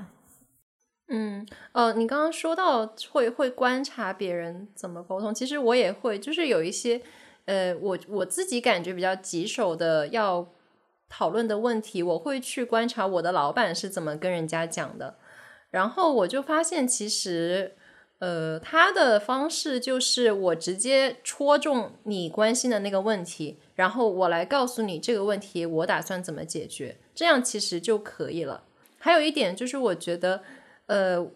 [1.11, 7.03] 嗯，呃，你刚刚说到会会观察别人怎么沟通，其实我也会，就是有一些。
[7.51, 10.47] 呃，我我自己感觉比较棘手的要
[11.09, 15.17] 讨论的问题，我会去观察我的老板是怎么跟人家讲的，
[15.73, 17.75] 然后我就发现，其实，
[18.21, 28.63] 呃，他的方式就是我直接戳中你关心的那个问题，然后我来告诉你这个问题我打算怎么解决，这样其实就可以了。
[28.99, 30.43] 还有一点就是，我觉得，
[30.87, 31.27] 呃。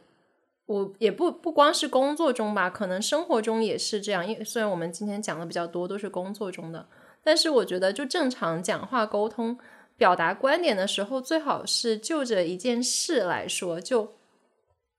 [0.67, 4.27] 我也不不光是工作中吧，可能生活中也是这样。
[4.27, 6.87] 因为虽然我们今天讲的比较多都是工作中的，
[7.23, 9.59] 但是我觉得就正常讲话沟通、
[9.99, 14.15] 表达观点的时候，最好是就着一件事来说，就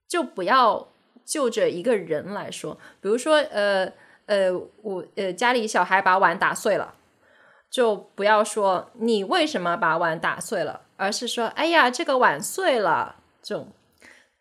[0.08, 0.88] 就不要
[1.26, 2.78] 就着一个人来说。
[3.02, 3.92] 比如说，呃
[4.28, 4.52] 呃，
[4.84, 6.94] 我呃家里小孩把碗打碎了，
[7.72, 13.68] 就不要说你为什么把碗打碎了，而是说哎呀这个碗碎了这种。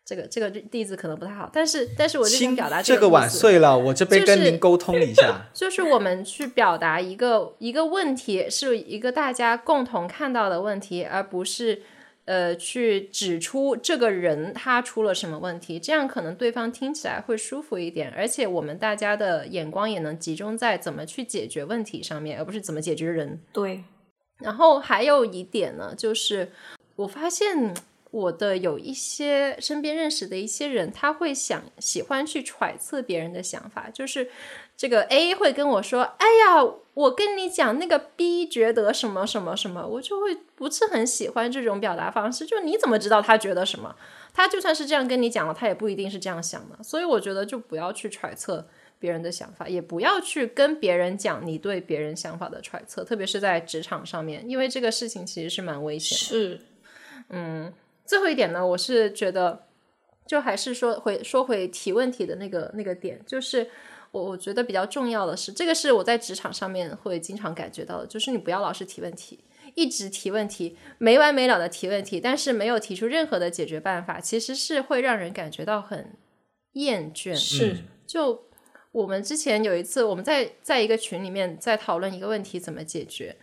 [0.05, 11.81] 这个这个例子可能不太好，但是但是我就想表达这个碗碎了，我这边跟您沟通一下， 就是我们去表达一个一个问题，是一个大家共同看到的问题，而不是
[12.25, 23.41] 呃去指出这个人他出了什么问题，这样可能对方听起来会舒服一点，而且我们大家的眼光也能集中在怎么去解决问题上面，而不是怎么解决人。
[23.51, 23.83] 对，
[24.37, 26.51] 然后还有一点呢，就是
[26.95, 27.73] 我发现。
[28.15, 34.29] 我的有一些身边认识的一些人，他会想喜欢去揣测别人的想法，就是
[34.77, 36.63] 这个 A 会跟我说：“哎呀，
[36.93, 42.45] 我跟你讲，那个 B 觉得什么什么什么。”我就会不是很喜欢这种表达方式。
[42.45, 43.93] 就你怎么知道他觉得什么？
[44.33, 46.81] 他就算是这样跟你讲了，他也不一定是这样想的。
[46.81, 48.65] 所以我觉得就不要去揣测
[48.97, 56.23] 别人的想法，也不要去跟别人讲你对别人想法的揣测，特别是在职场上面，因为这个事情其实是蛮危险的。
[56.23, 56.61] 是，
[57.27, 57.73] 嗯。
[58.05, 59.65] 最后一点呢，我是觉得，
[60.25, 63.69] 就还是说回说回提问题的那个那个点，就是
[64.11, 69.43] 我我觉得比较重要的是，这个是我在职场上面会经常感觉到的，就是你不要老是提问题，
[69.73, 76.13] 一直提问题，没完没了的提问题，但是没有提出任何的解决办法，其实是会让人感觉到很
[76.73, 77.35] 厌倦。
[77.35, 78.45] 是，就
[78.91, 83.35] 我们之前有一次，我们在在一个群里面在讨论一个问题怎么解决。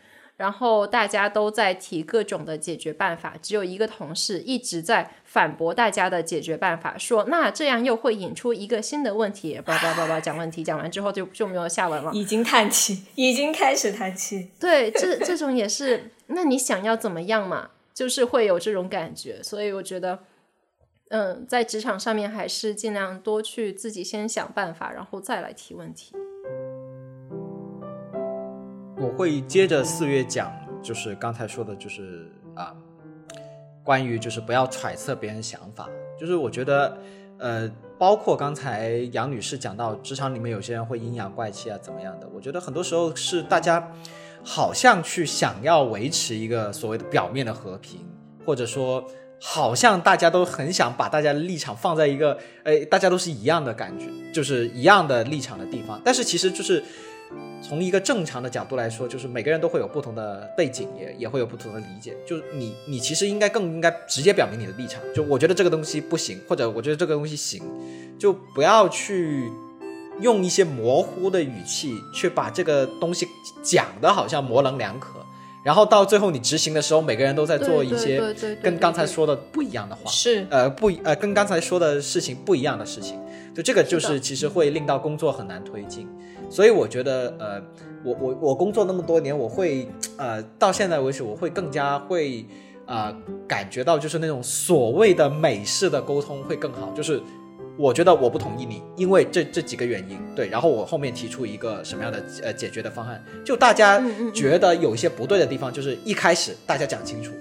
[0.42, 12.10] 然后大家都在提各种的解决办法，只有一个同事一直在反驳大家的解决办法，说那这样又会引出一个新的问题，叭叭叭叭讲问题，讲完之后就就没有下文了。
[12.12, 14.50] 已经叹气，已经开始叹气。
[14.58, 17.70] 对，这这种也是，那你想要怎么样嘛？
[17.94, 20.24] 就是会有这种感觉，所以我觉得，
[21.10, 26.16] 嗯，在职场上面还是尽量多去自己先想办法，然后再来提问题。
[29.02, 32.72] 我会接着四月讲，就是刚才说的，就是啊，
[33.82, 36.96] 关于就是不要揣测别人想法，就是我觉得，
[37.38, 42.28] 呃，包括刚才杨女士讲到职场里面有些人会阴阳怪气啊，怎么样的？
[42.32, 43.90] 我觉得很多时候是大家
[44.44, 48.06] 好像去想要维持一个所谓的表面的和平，
[48.46, 49.04] 或者说
[49.40, 56.80] 好像大家都很想把大家的立场放在一个，哎，大家都是一样的感觉，就是一样的立场的地方，但是其实就是。
[57.62, 62.12] 从一个正常的角度来说，就是每个人都会有不同的背景，也也会有不同的理解。
[62.26, 65.00] 就是你，你其实应该更应该直接表明你的立场。
[65.14, 67.62] 就我觉得这个东西不行，或者我觉得这个东西行，
[68.18, 69.48] 就不要去
[70.20, 73.28] 用一些模糊的语气去把这个东西
[73.62, 75.20] 讲的好像模棱两可，
[75.64, 78.20] 然后到最后你执行的时候，每个人都在做一些
[78.60, 83.18] 跟刚才说的不一样的话，是呃不呃跟刚才说的事情不一样的事情。
[83.54, 86.08] 就这个就是其实会令到工作很难推进。
[86.52, 87.62] 所以我觉得，呃，
[88.04, 89.88] 我我我工作那么多年，我会，
[90.18, 92.44] 呃，到现在为止，我会更加会，
[92.84, 93.10] 啊，
[93.48, 96.92] 感觉到就是那种所谓的美式的沟通会更好。
[96.94, 97.18] 就是
[97.78, 103.98] 我觉得我不同意你，因为这这几个原因，对，然后我后面提出一个什么样的呃解决的方案，就大家
[104.34, 107.32] 觉得有一些不对的地方，就是一开始大家讲清楚，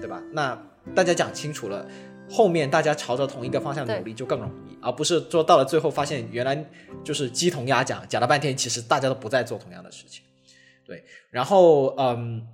[0.00, 0.20] 对吧？
[0.32, 0.60] 那
[0.92, 1.86] 大家讲清楚了。
[2.28, 6.64] 后面大家朝着同一个方向努力就更容易，而不是说到了最后发现原来
[7.04, 10.22] 就是鸡同鸭讲，讲了半天其实大家都不在做同样的事情。
[10.84, 12.46] 对，然后嗯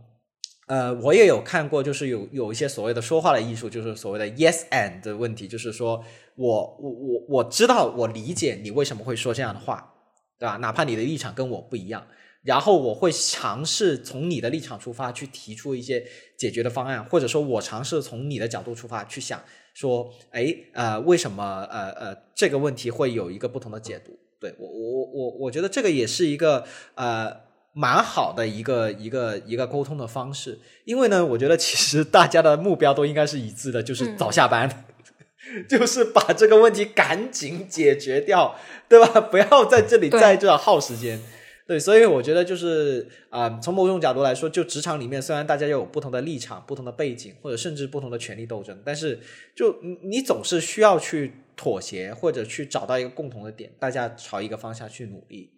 [0.68, 6.02] 呃，我也有看过，就是有有一些所谓的说话的艺术，就是所谓的 yes and 的问题，就是说
[6.36, 9.92] 我我我我知道我理解你为什么会说这样的话，
[10.38, 10.56] 对吧？
[10.58, 12.06] 哪怕你的立场跟我不一样。
[12.42, 16.04] 然后我会尝试从你的立场出发去提出一些
[16.36, 19.40] 解决的方案，或者说我尝试从你的角度出发去想，
[19.72, 24.18] 说，哎，呃，为什么，呃呃，这个问题会有一个不同的解读？
[24.40, 26.64] 对我，我我我觉得这个也是一个
[26.94, 27.32] 呃
[27.72, 34.84] 蛮好的一个一个一个沟通的方式，因为呢，我觉得其实大家的目标都应该是一致的，就是早下班，
[35.68, 38.56] 就是把这个问题赶紧解决掉，
[38.88, 39.20] 对吧？
[39.20, 41.20] 不要在这里在这耗时间。
[41.64, 49.20] 对，所以我觉得就是啊，从某种角度来说，就职场里面，虽然大家有不同的立场、不同的背景，或者甚至不同的权力斗争，但是
[49.54, 55.52] 就你总是需要去妥协，或者去找到一个共同的点，大家朝一个方向去努力。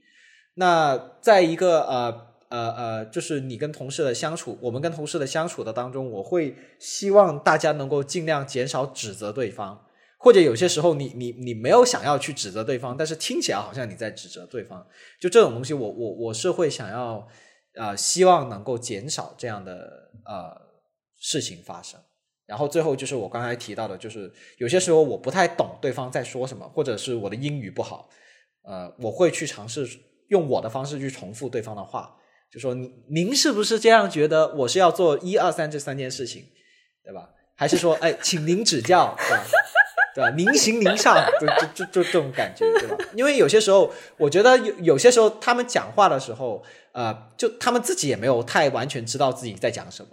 [0.56, 9.83] 那在一个呃呃呃，就是你跟同事的相处，我们跟同事的相处的当中，我会希望大家能够尽量减少指责对方。
[10.24, 14.86] 或者有些时候，你你你没有想要去指责对方，但是听起来好像你在指责对方。
[15.20, 17.28] 就这种东西，我我我是会想要，
[17.74, 20.56] 呃，希望能够减少这样的呃
[21.20, 22.00] 事情发生。
[22.46, 28.08] 然后最后就是我刚才提到的，就是有些时候我不太懂对方在说什么，或者是我的英语不好，
[28.62, 29.86] 呃，我会去尝试
[30.28, 32.16] 用我的方式去重复对方的话，
[32.50, 34.54] 就说您您是不是这样觉得？
[34.54, 36.46] 我是要做一二三这三件事情，
[37.04, 37.28] 对吧？
[37.56, 39.44] 还是说，哎，请您指教，对吧？
[40.14, 40.30] 对吧？
[40.36, 42.96] 您行您上，就就就就这种感觉，对吧？
[43.14, 46.62] 因为有些时候，我觉得有有些时候他们讲话的时候，
[46.92, 50.10] 呃，就他们自己也没有太完全知道自己在讲什么。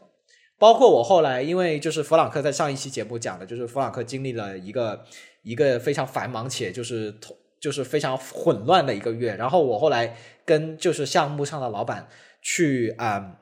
[0.57, 5.03] 包括我后来，因为就是弗朗克在上一期节目讲的，就是弗朗克经历了一个
[5.43, 7.13] 一个非常繁忙且就是
[7.59, 9.35] 就是非常混乱的一个月。
[9.35, 12.07] 然后我后来跟就是项目上的老板
[12.41, 13.37] 去啊。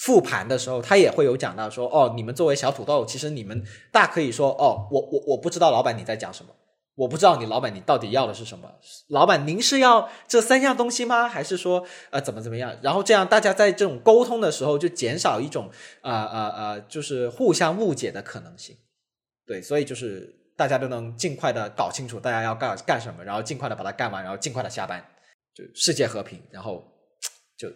[0.00, 6.50] 复盘的时候，他也会有讲到说，哦，你们作为小土豆，其实你们大可以说，哦，我我我不知道老板你在讲什么，
[6.94, 8.72] 我不知道你老板你到底要的是什么，
[9.08, 11.28] 老板您是要这三样东西吗？
[11.28, 12.74] 还是说，呃，怎么怎么样？
[12.80, 15.70] 然后这样大家在这种沟通的时候，就减少一种，
[16.00, 18.74] 呃呃呃，就是互相误解的可能性。
[19.46, 25.04] 对，所以就是大家都能尽快的搞清楚大家要干干什么，然后尽快的把它干完，然后尽快的下班，
[25.54, 26.82] 就世界和平，然后
[27.58, 27.68] 就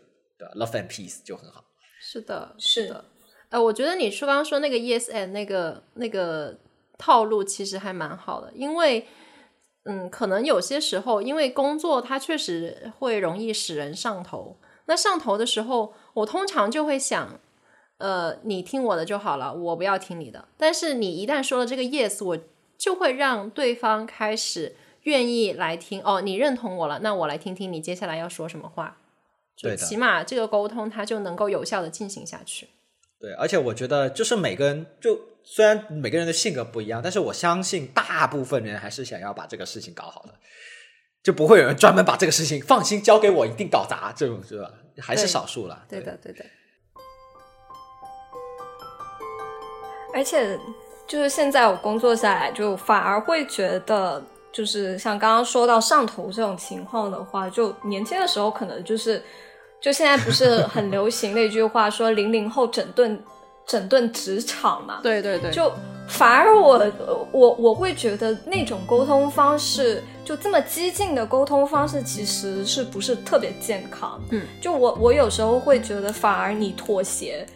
[0.56, 1.62] love and peace 就很好。
[2.06, 3.04] 是的，是的，
[3.48, 6.58] 呃，我觉得你说刚刚说那个 yes and 那个那个
[6.98, 9.06] 套路其实还蛮好的，因为，
[9.84, 17.40] 嗯，可能有些时候因为工作它确实会容易使人上头，那上头的时候，我通常就会想，
[17.96, 20.46] 呃，你听我的就好了，我不要听你的。
[20.58, 22.38] 但是你一旦说了这个 yes，我
[22.76, 26.02] 就会让对方开始愿意来听。
[26.04, 28.98] 哦，你认同我了，那我来听听你接下来要说什么话。
[29.56, 32.68] 就对的起码这个沟通它就能够有效的进行下去。
[33.20, 40.34] 对，而且我觉得就是每个人，就虽然每个人的性格不一样，但是我相信大部分人还是想要把这个事情搞好的，
[41.22, 44.70] 就不会有人专门把这个事情放心交给我，一定搞砸这种是吧？
[45.00, 45.84] 还是少数了。
[45.88, 46.44] 对的，对的。
[50.12, 50.58] 而且
[51.08, 59.20] 就是现在我工作下来，就反而会觉得，就是像刚刚说到上头这种情况的话，就年轻的时候可能就是，
[59.84, 63.22] 就现在不是很流行的一句话说零零后整顿
[63.66, 65.70] 整顿职场嘛，对对对，就
[66.08, 66.90] 反而我
[67.30, 74.18] 我我会觉得那种沟通方式，就这么激进的沟通方式，其实是不是特别健康？
[74.30, 77.46] 嗯，就我我有时候会觉得，反而你妥协，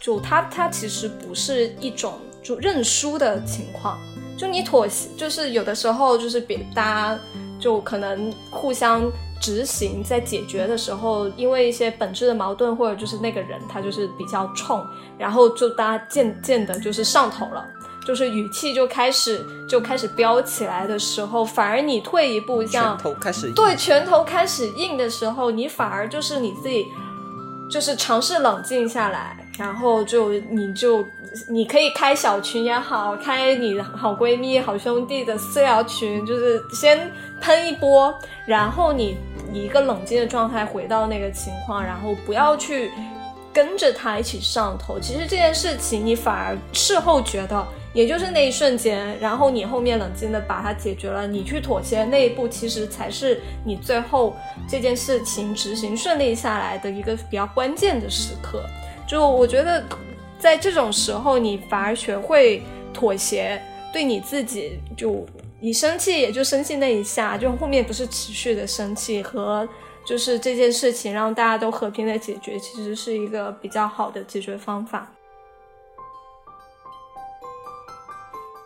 [0.00, 3.96] 就它它其实不是一种就认输的情况，
[4.36, 7.20] 就你妥协，就是有的时候就是别大家
[7.60, 9.08] 就可能互相
[9.46, 14.84] 执行，在解决的时候，因为一些本质的矛盾，或者就是那个人他就是比较冲，
[15.16, 17.64] 然后就大家渐渐的就是上头了。
[18.04, 26.86] 就是语气就开始就开始飙起来的时候，反而你退一步，像拳头开始对拳头开始硬的时候，你反而就是你自己，
[27.70, 31.04] 就是尝试冷静下来，然后就你就
[31.50, 38.16] 你可以开小群也好，开你的好闺蜜、好兄弟的私聊群，就是先喷一波，
[38.46, 39.16] 然后你
[39.56, 42.90] 以一个冷静的状态回到那个情况，然后不要去
[43.52, 45.00] 跟着他一起上头。
[45.00, 47.66] 其实这件事情你反而事后觉得。
[47.96, 54.36] 也就是那一瞬间，然后你后面冷静的把它解决了，你去妥协那一步，其实才是你最后
[54.68, 58.62] 这件事情执行顺利下来的一个比较关键的时刻。
[59.08, 59.82] 就我觉得，
[60.38, 63.58] 在这种时候，你反而学会妥协，
[63.94, 65.24] 对你自己就
[65.60, 69.66] 你生气也就生气那一下，就后面不是持续的生气和
[70.06, 75.10] 就是这件事情让大家都和平的解决，其实是一个比较好的解决方法。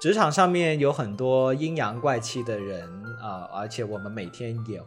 [0.01, 4.82] 职场上面有很多阴阳怪气的人啊、而且我们每天也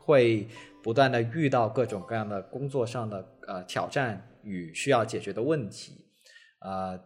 [0.00, 0.48] 会
[0.82, 6.04] 不断的遇到各种各样的工作上的呃挑战与需要解决的问题，
[6.58, 7.00] 呃，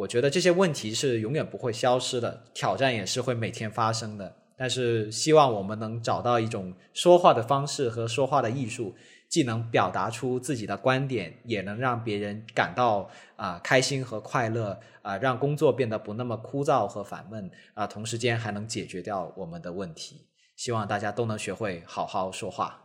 [0.00, 4.34] 我觉得这些问题是永远不会消失的，挑战也是会每天发生的。
[4.56, 8.94] 但是希望我们能找到一种说话的方式和说话的艺术，
[9.28, 20.26] 既能表达出自己的观点，也能让别人感到啊、开心和快乐啊、让工作变得不那么枯燥和烦闷啊、同时间还能解决掉我们的问题。
[20.56, 22.82] 希望大家都能学会好好说话。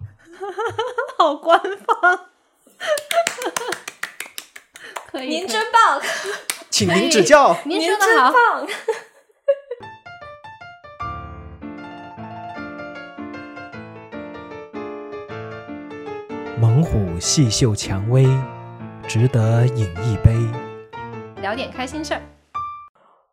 [1.17, 2.19] 好官方，
[5.07, 6.01] 可以，可以您真棒，
[6.77, 7.57] 请您指教。
[7.63, 8.33] 您说的好，
[16.59, 18.25] 猛虎细嗅蔷薇，
[19.07, 20.35] 值得饮一杯。
[21.41, 22.21] 聊点开心事儿。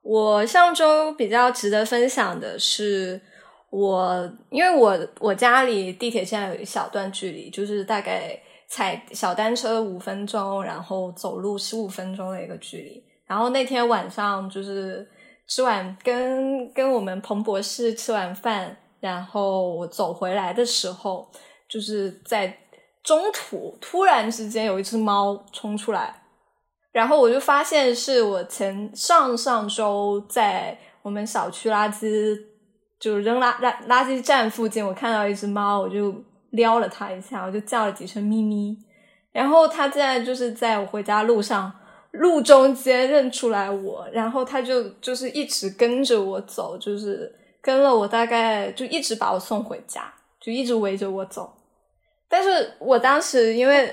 [0.03, 3.21] 我上周比较值得分享的是
[3.71, 13.03] 我，因为我我家离地铁站有一小段距离，就是大概踩小单车五分钟，然后走路十五分钟的一个距离。
[13.27, 15.09] 然后那天晚上就是
[15.49, 21.31] 吃完跟跟我们彭博士吃完饭，然后我走回来的时候，
[21.69, 22.59] 就是在
[23.03, 26.23] 中途突然之间有一只猫冲出来。
[26.93, 32.39] 然后我就发现是我前上上周在我们小区垃圾
[33.01, 36.15] 就扔垃垃垃圾站附近，我看到一只猫，我就
[36.51, 38.77] 撩了它一下，我就叫了几声咪咪，
[39.33, 41.73] 然后它现在就是在我回家路上
[42.13, 51.53] 路中间认出来我，然后他就就是一直跟着我走，就是跟了我大概就一直把我送回家，就一直围着我走。
[52.29, 53.93] 但是我当时因为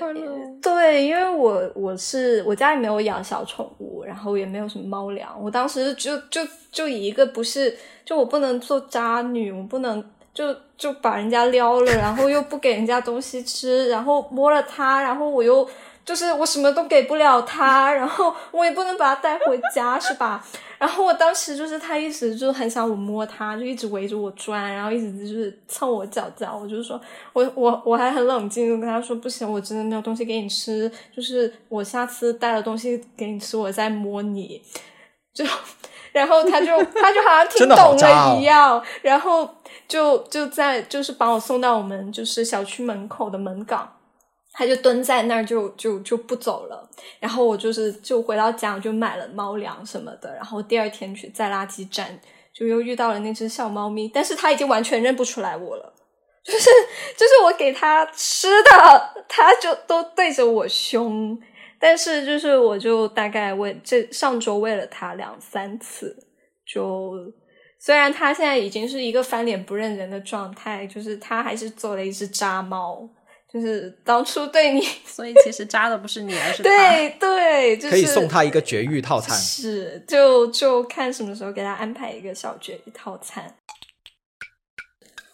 [0.62, 6.40] 对，因为我我是我家里没有养小宠物，然后也没有什么猫粮，我当时就就
[6.72, 10.02] 就以一个不是就我不能做渣女，我不能
[10.32, 15.68] 就就把人家撩了，然后又不给人家东西吃，然后摸了它，然后我又
[16.10, 20.44] 就是我什么都给不了他，然后我也不能把他带回家，是吧？
[20.76, 26.58] 然后我当时就是他一直就很想我摸他，就一直围着我转，然后一直就是蹭我脚脚。
[26.60, 27.00] 我就说，
[27.32, 34.60] 我我我还很冷静的跟他说，不行，我真的没有东西给你吃，就是我下次带了东西给你吃，我再摸你。
[35.32, 35.44] 就，
[36.10, 39.48] 然后他就他就好像听懂了一样，然后
[39.86, 43.88] 就就在就是把我送到我们就是小区门口的门岗。
[44.52, 46.88] 他就蹲在那儿就就就不走了。
[47.18, 50.34] 然后我就是就回到家，我就买了猫粮什么的。
[50.34, 52.18] 然后第二天去在垃圾站，
[52.52, 55.94] 就又遇到了那只小猫咪，但是它已经完全认不出来我了。
[56.42, 56.70] 就是
[57.16, 61.38] 就是我给它吃的，它就都对着我凶。
[61.78, 66.14] 但是就是我就大概喂这上周喂了它两三次，
[66.66, 67.12] 就
[67.78, 73.08] 虽然它现在已经是一个翻脸不认人的状态，就是它还是做了一只渣猫。
[73.52, 79.36] 就是当初对你， 所以其实渣的不是你，而是对对，就是可以送他一个绝育套餐。
[79.36, 83.56] 是，就就看什么时候给他安排一个小绝育套餐。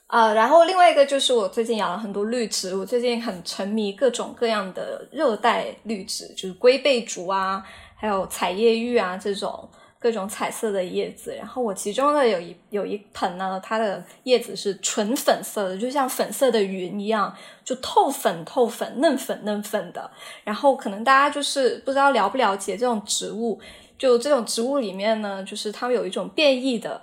[0.06, 7.62] 啊，然后另外一个就是我最近养了很多绿植，我最近很沉迷各种各样的热带绿植，就是龟背竹啊，
[7.96, 9.68] 还有彩叶玉啊这种。
[9.98, 17.34] 各种彩色的叶子，然后我其中的有一有一盆呢，它的叶子是纯粉色的，就像粉色的云一样，
[17.64, 20.10] 就透粉透粉、嫩粉嫩粉的。
[20.44, 23.58] 然后可能大家就是不知道了不了解这种植物，
[23.98, 27.00] 就这种植物里面呢，就是它们有一种变异的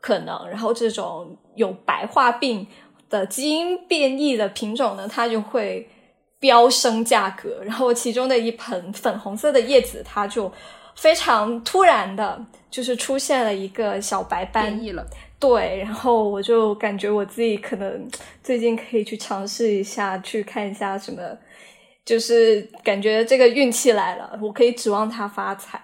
[0.00, 2.66] 可能，然后这种有白化病
[3.10, 5.90] 的基因变异的品种呢，它就会
[6.38, 7.62] 飙升价格。
[7.64, 10.50] 然后其中的一盆粉红色的叶子，它就。
[10.96, 15.06] 非常突然的，就是出现了一个小白斑，变异了。
[15.38, 18.08] 对，然后我就感觉我自己可能
[18.42, 21.20] 最近可以去尝试一下，去看一下什么，
[22.04, 25.78] 就是感觉这个运气来了，我可以指望他发财，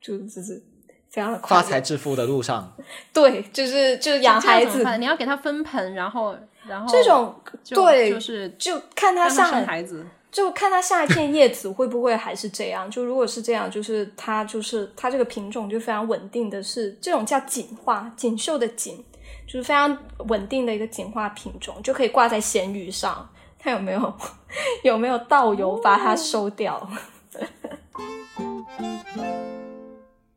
[0.00, 0.62] 就就是
[1.10, 2.70] 非常的发财致富的路上。
[3.14, 6.36] 对，就是就是养孩子，你要给他分盆，然后
[6.68, 7.34] 然后这种
[7.70, 10.06] 对，就是就看他上孩子。
[10.30, 12.90] 就看它下一片叶子会不会还是这样。
[12.90, 19.04] 就如果是这样，就是它就是它这个品种就非常稳定的是这种叫锦花锦绣的锦，
[19.46, 19.96] 就是非常
[20.28, 23.28] 稳定的一个锦花品种，就可以挂在咸鱼上。
[23.58, 24.14] 看有没有
[24.84, 26.88] 有没有倒油把它收掉。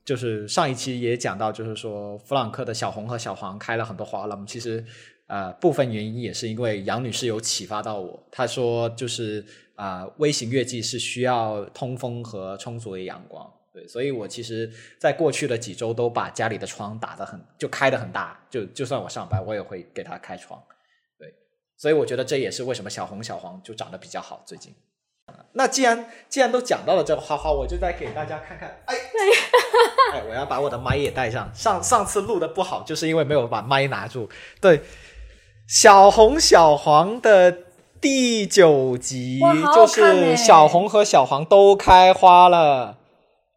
[0.04, 4.38] 就是上一期也讲到，就是说弗朗克的小红和小黄开了很多花了。
[4.48, 4.84] 其实
[5.32, 9.44] 呃部分原因也是因为杨女士有启发到我，她说就是。
[9.76, 20.62] 啊，微型月季是需要通风和充足的阳光，对，所以我其实在过去的几周都把家里的窗打得很，就开得很大，就就算我上班，我也会给它开窗，
[21.18, 21.34] 对，
[21.78, 24.72] 所以我觉得这也是为什么小红小黄就长得比较好最近。
[25.54, 28.96] 那既然既然都讲到了这个花花，我就再给大家看看，哎，
[30.14, 34.30] 哎，我要把我的麦也带上，上上次录的不好，就是因为没有把麦拿住，
[34.60, 34.82] 对，
[35.72, 37.60] 小红小黄的。
[38.02, 39.40] 第九集
[39.76, 42.98] 就是小红和小黄都开花了，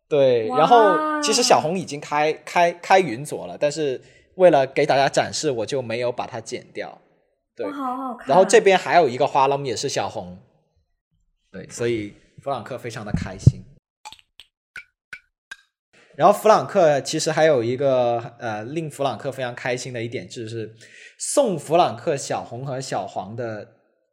[0.06, 4.02] 对，然后其实小红已经开开开云朵了，但是
[4.34, 7.00] 为了给大家展示，我就没有把它剪掉。
[7.56, 8.28] 对，好好看。
[8.28, 10.38] 然后这边还有一个花窿也是小红，
[11.50, 13.62] 对，所以弗朗克非常的开心。
[16.16, 20.76] 然后弗朗克其实还有一个呃令弗朗克非常开心的一点，就是
[21.27, 23.70] 送弗朗克小红和小黄的。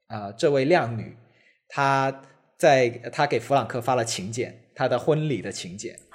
[0.08, 1.16] 啊，这位靓女，
[1.70, 2.22] 她
[2.58, 5.98] 在她给弗朗克发了请柬，她的婚礼的请柬。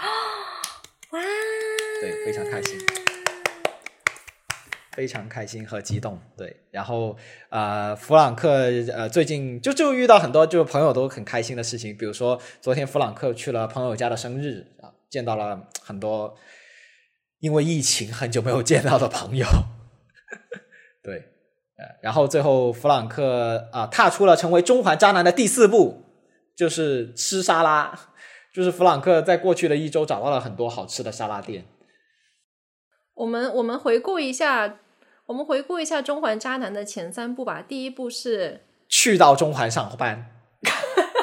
[1.12, 1.20] 哇！
[2.02, 2.78] 对，非常开心，
[4.92, 6.20] 非常开心和激动。
[6.36, 7.16] 对，然后
[7.48, 8.50] 呃，弗朗克
[8.94, 16.36] 呃最近就就遇到很多就朋友都很开心的事情，比如说昨天弗朗克去了朋友家的生日啊，见到了很多
[17.38, 19.46] 因为疫情很久没有见到的朋友。
[21.06, 21.32] 对。
[21.78, 26.02] 呃然后最后弗朗克啊，踏出了成为中环渣男的第四步，
[26.56, 27.98] 就是吃沙拉。
[28.52, 31.66] 就是弗朗克在过去的一周找到了很多好吃的沙拉店。
[33.12, 34.78] 我们我们回顾一下，
[35.26, 37.60] 我们回顾一下中环渣男的前三步吧。
[37.60, 40.30] 第一步是去到中环上班，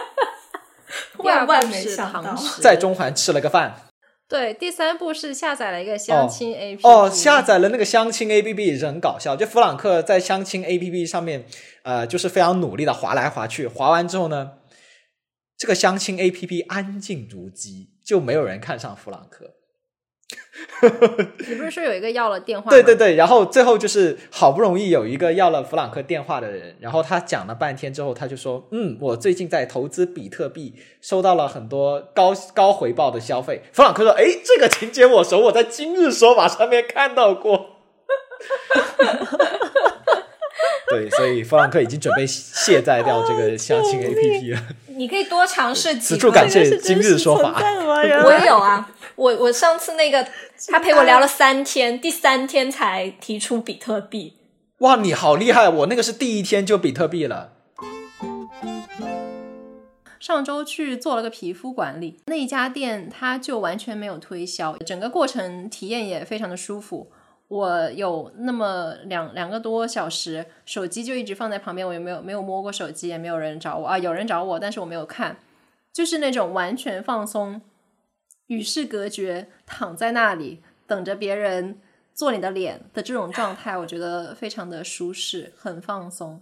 [1.17, 3.87] 万万没想到，在中环吃了个饭。
[4.27, 6.87] 对，第三部是下载了一个相亲 A P P。
[6.87, 9.35] 哦，下载了那个相亲 A P P 也是很搞笑。
[9.35, 11.45] 就弗朗克在相亲 A P P 上面，
[11.83, 13.67] 呃，就是非常努力的划来划去。
[13.67, 14.53] 划完之后呢，
[15.57, 19.55] 这个相亲 A P P 安静如鸡，就没有人看上弗朗克。
[21.47, 22.69] 你不是说有一个要了电话？
[22.69, 37.77] 对对对，然后最后就是好不容易有一个要了弗朗克电话的人，然后他讲了半天之后，他就说：“嗯，我最近在投资比特币，收到了很多高高回报的消费。”弗朗克说：“哎，这个情节我熟，我在今日说法上面看到过。
[40.93, 44.61] ”对，所以弗朗克已经准备卸载掉这个相亲 A P P 了。
[44.87, 46.15] 你可以多尝试几次。
[46.15, 47.59] 此处感谢今日说法。
[48.23, 50.27] 我也有啊，我我上次那个
[50.67, 54.37] 他陪我聊了三天，第三天才提出比特币。
[54.79, 55.67] 哇，你好厉害！
[55.67, 57.53] 我那个是第一天就比特币了。
[60.19, 67.11] 上周去做了个皮肤管理，那一家店它就完全没有推销，整个过程体验也非常的舒服。
[67.53, 75.37] 我有那么两两个多小时，手机就一直放在旁边，我也没有没有摸过手机，也没有人找我啊，有人找我，但是我没有看，
[75.93, 77.61] 就是那种完全放松，
[78.47, 81.79] 与世隔绝，躺在那里等着别人
[82.15, 86.41] 做你的脸的这种状态，我觉得非常的舒适，很放松。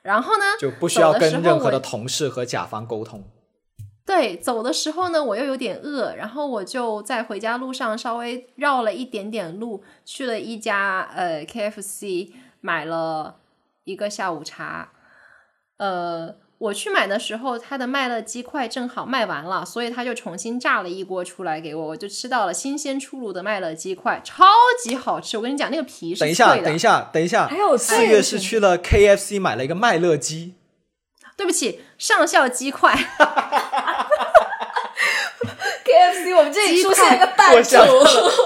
[0.00, 3.22] 然后呢，就不需要跟任何的同事和甲方沟通。
[4.16, 12.30] 对，走的时候呢，我又有点饿，然后我就在回家路上稍微绕了一点点路，去了一家呃 KFC，
[12.62, 13.36] 买了
[13.84, 14.92] 一个下午茶。
[15.76, 24.46] 呃，我去买的时候，他的麦乐鸡块正好卖完了，所以他就重新炸了一锅出来给我，我就吃到了新鲜出炉的麦乐鸡块，超
[24.82, 25.36] 级好吃。
[25.36, 30.54] 我跟你讲，那个皮是等一下，脆的等一下，等一下，还有四月是去了 KFC 买了一个麦乐鸡，
[31.36, 32.92] 对不起，上校鸡块。
[35.84, 37.78] KFC，我们这里出现一个我版主，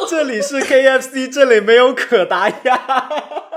[0.08, 3.08] 这里是 KFC， 这里没有可达鸭。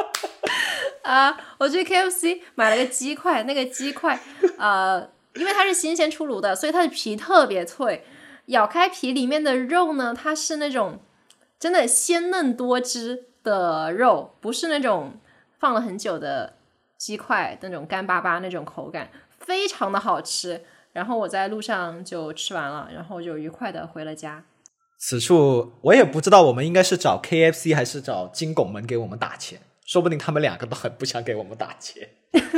[1.04, 4.20] 啊，我去 KFC 买了个鸡块，那个鸡块，
[4.58, 8.06] 呃，因为它是新鲜出炉的，所以它的皮特别脆。
[8.48, 11.00] 咬开皮里面的肉呢，它是那种
[11.60, 15.20] 真的鲜嫩多汁的肉，不是那种
[15.60, 16.56] 放了很久的
[16.98, 19.10] 鸡块那种干巴巴那种口感，
[19.46, 20.66] 非常的好吃。
[20.92, 24.44] 然后我在路上就吃完了，然后就愉快的回了家。
[25.00, 32.10] 此处我也不知道，我们应该是找 KFC 还是找金拱门给我们打钱，说不定他们两个都很不想给我们打钱。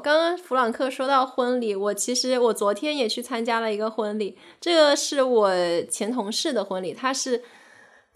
[0.00, 5.52] 刚刚弗朗克说到婚礼，我其实我昨天也去参加了一个婚礼，这个是我
[5.90, 6.94] 前同事的婚礼。
[6.94, 7.42] 他是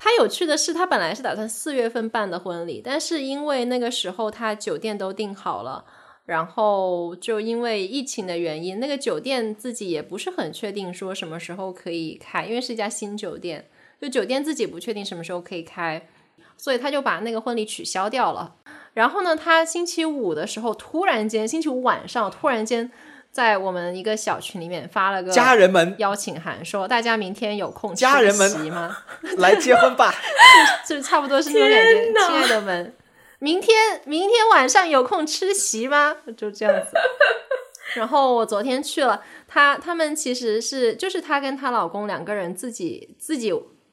[0.05, 5.85] 他有趣的是，他本来是打算四月份办的婚礼，但是因为那个时候他酒店都订好了，
[6.27, 16.09] 然后就因为疫情的原因，那个酒店自己也不是很确定说什么时候可以开，因为是一家新酒店，就酒店自己不确定什么时候可以开，
[16.57, 18.57] 所以他就把那个婚礼取消掉了。
[18.95, 22.91] 然后呢，他星期五的时候突然间，星期五晚上突然间
[23.33, 28.95] 在我们一个小群里面发了个家人们邀请函，说大家明天有空吃家人们席吗？
[29.39, 30.15] 来结婚吧！
[30.87, 32.27] 就差不多是那种感觉。
[32.29, 32.95] 亲爱的们，
[33.39, 36.15] 明天明天晚上有空吃席吗？
[36.37, 36.93] 就这样子。
[37.95, 43.51] 然后我昨天去了，她他们其实是就是她跟她老公两个人自己自己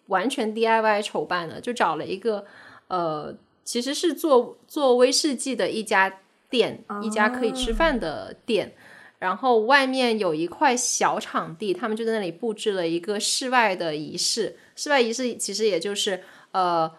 [0.07, 2.43] 完全 DIY 筹办的，就找了一个
[2.89, 3.33] 呃，
[3.63, 6.19] 其实是做做威士忌的一家
[6.49, 8.75] 店，一家可以吃饭的店。
[9.19, 14.57] 然后外面有一块小场地，他们就在那里布置了一个室外的仪式。
[14.75, 16.89] 室外仪式其实也就是呃，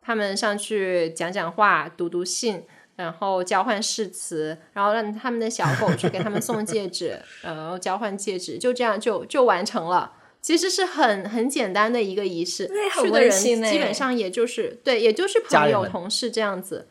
[0.00, 2.62] 他们上去讲讲话、读读信，
[2.96, 10.12] 然后交换誓词，然后让他们的小狗去给他们送戒指，然后交换戒指，就这样就就完成了。
[10.40, 12.70] 其实是很很简单的一个仪式，
[13.02, 16.86] 去的人基本上也就是对，也就是朋友、同事这样子。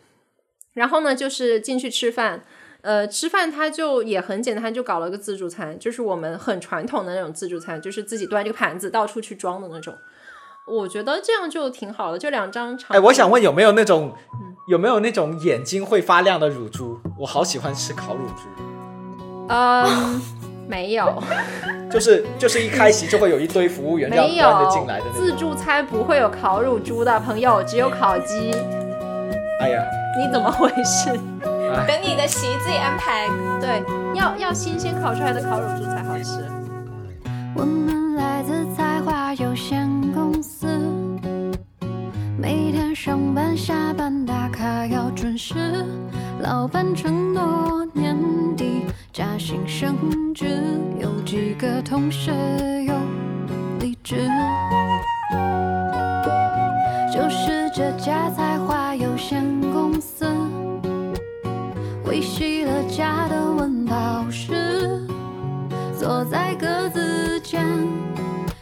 [0.74, 2.44] 然后呢，就是进去吃饭，
[2.84, 9.96] 呃，吃饭他就也很简单，他就搞了个自助餐，就是我们很传统的那种自助餐，就是自己端这个盘子到处去装的那种。
[10.68, 12.96] 我觉得这样就挺好的，就两张长。
[12.96, 14.14] 哎，我想问有没有那种
[14.68, 17.00] 有没有那种眼睛会发亮的乳猪？
[17.18, 20.22] 我好喜欢吃烤乳猪，嗯，
[20.68, 21.24] 没有，
[21.90, 25.06] 就是就是一开席就会有一堆服务员这样没端着有进来的。
[25.14, 28.52] 自助餐不会有烤乳猪的朋友，只有烤鸡。
[29.62, 29.82] 哎呀，
[30.18, 31.10] 你怎么回事？
[31.88, 33.28] 等你的席自己安排。
[33.60, 33.84] 对，
[34.16, 36.46] 要要新鲜烤出来的烤乳猪才好吃。
[37.56, 40.68] 我们来自才华有限公司，
[42.38, 45.56] 每天上班下班打卡要准时。
[46.42, 48.18] 老板承诺年
[48.56, 49.96] 底加薪升
[50.34, 50.62] 职，
[51.00, 52.32] 有几个同事
[52.84, 52.94] 有
[53.80, 54.30] 离职。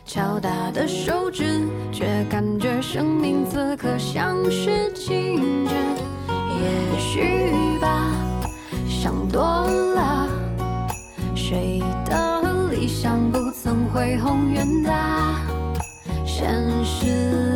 [0.06, 5.74] 敲打的手指，却感觉生命此刻像是静止。
[6.60, 8.12] 也许吧，
[8.90, 10.28] 想多了。
[11.34, 15.36] 谁的理想不曾恢宏远大？
[16.26, 16.50] 现
[16.84, 17.51] 实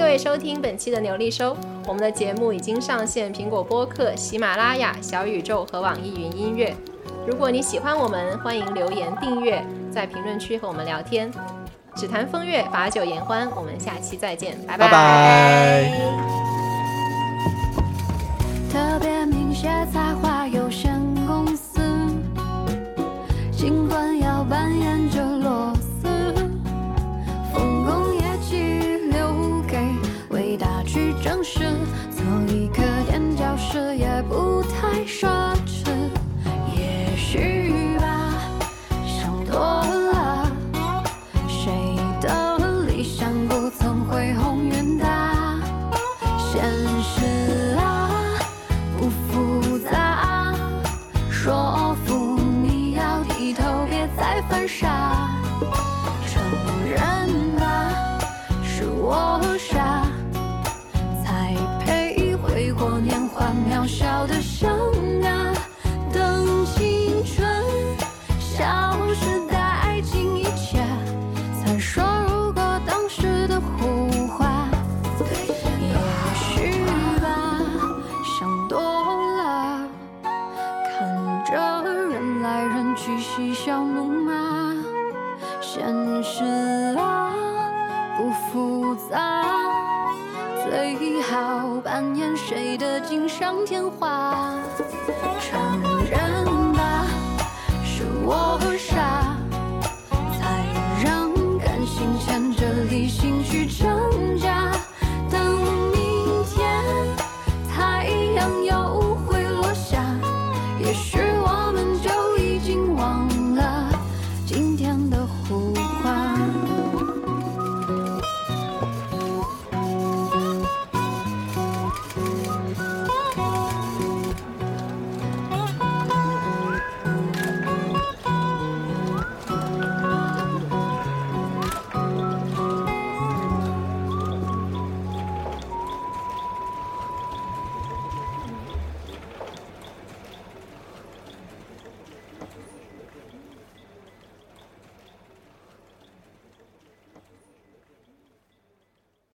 [0.00, 1.54] 各位收听本期的牛力收，
[1.86, 6.74] 我们的节目已经上线苹果播客、喜马拉雅、小宇宙和网易云音乐。
[7.26, 11.30] 如果你喜欢我们，欢迎留言订阅，在评论区和我们聊天。
[11.94, 15.92] 只谈风月，把酒言欢，我们下期再见，拜拜拜。
[18.72, 21.78] 特别明写彩画有限公司，
[23.52, 24.09] 尽管
[35.20, 35.59] 说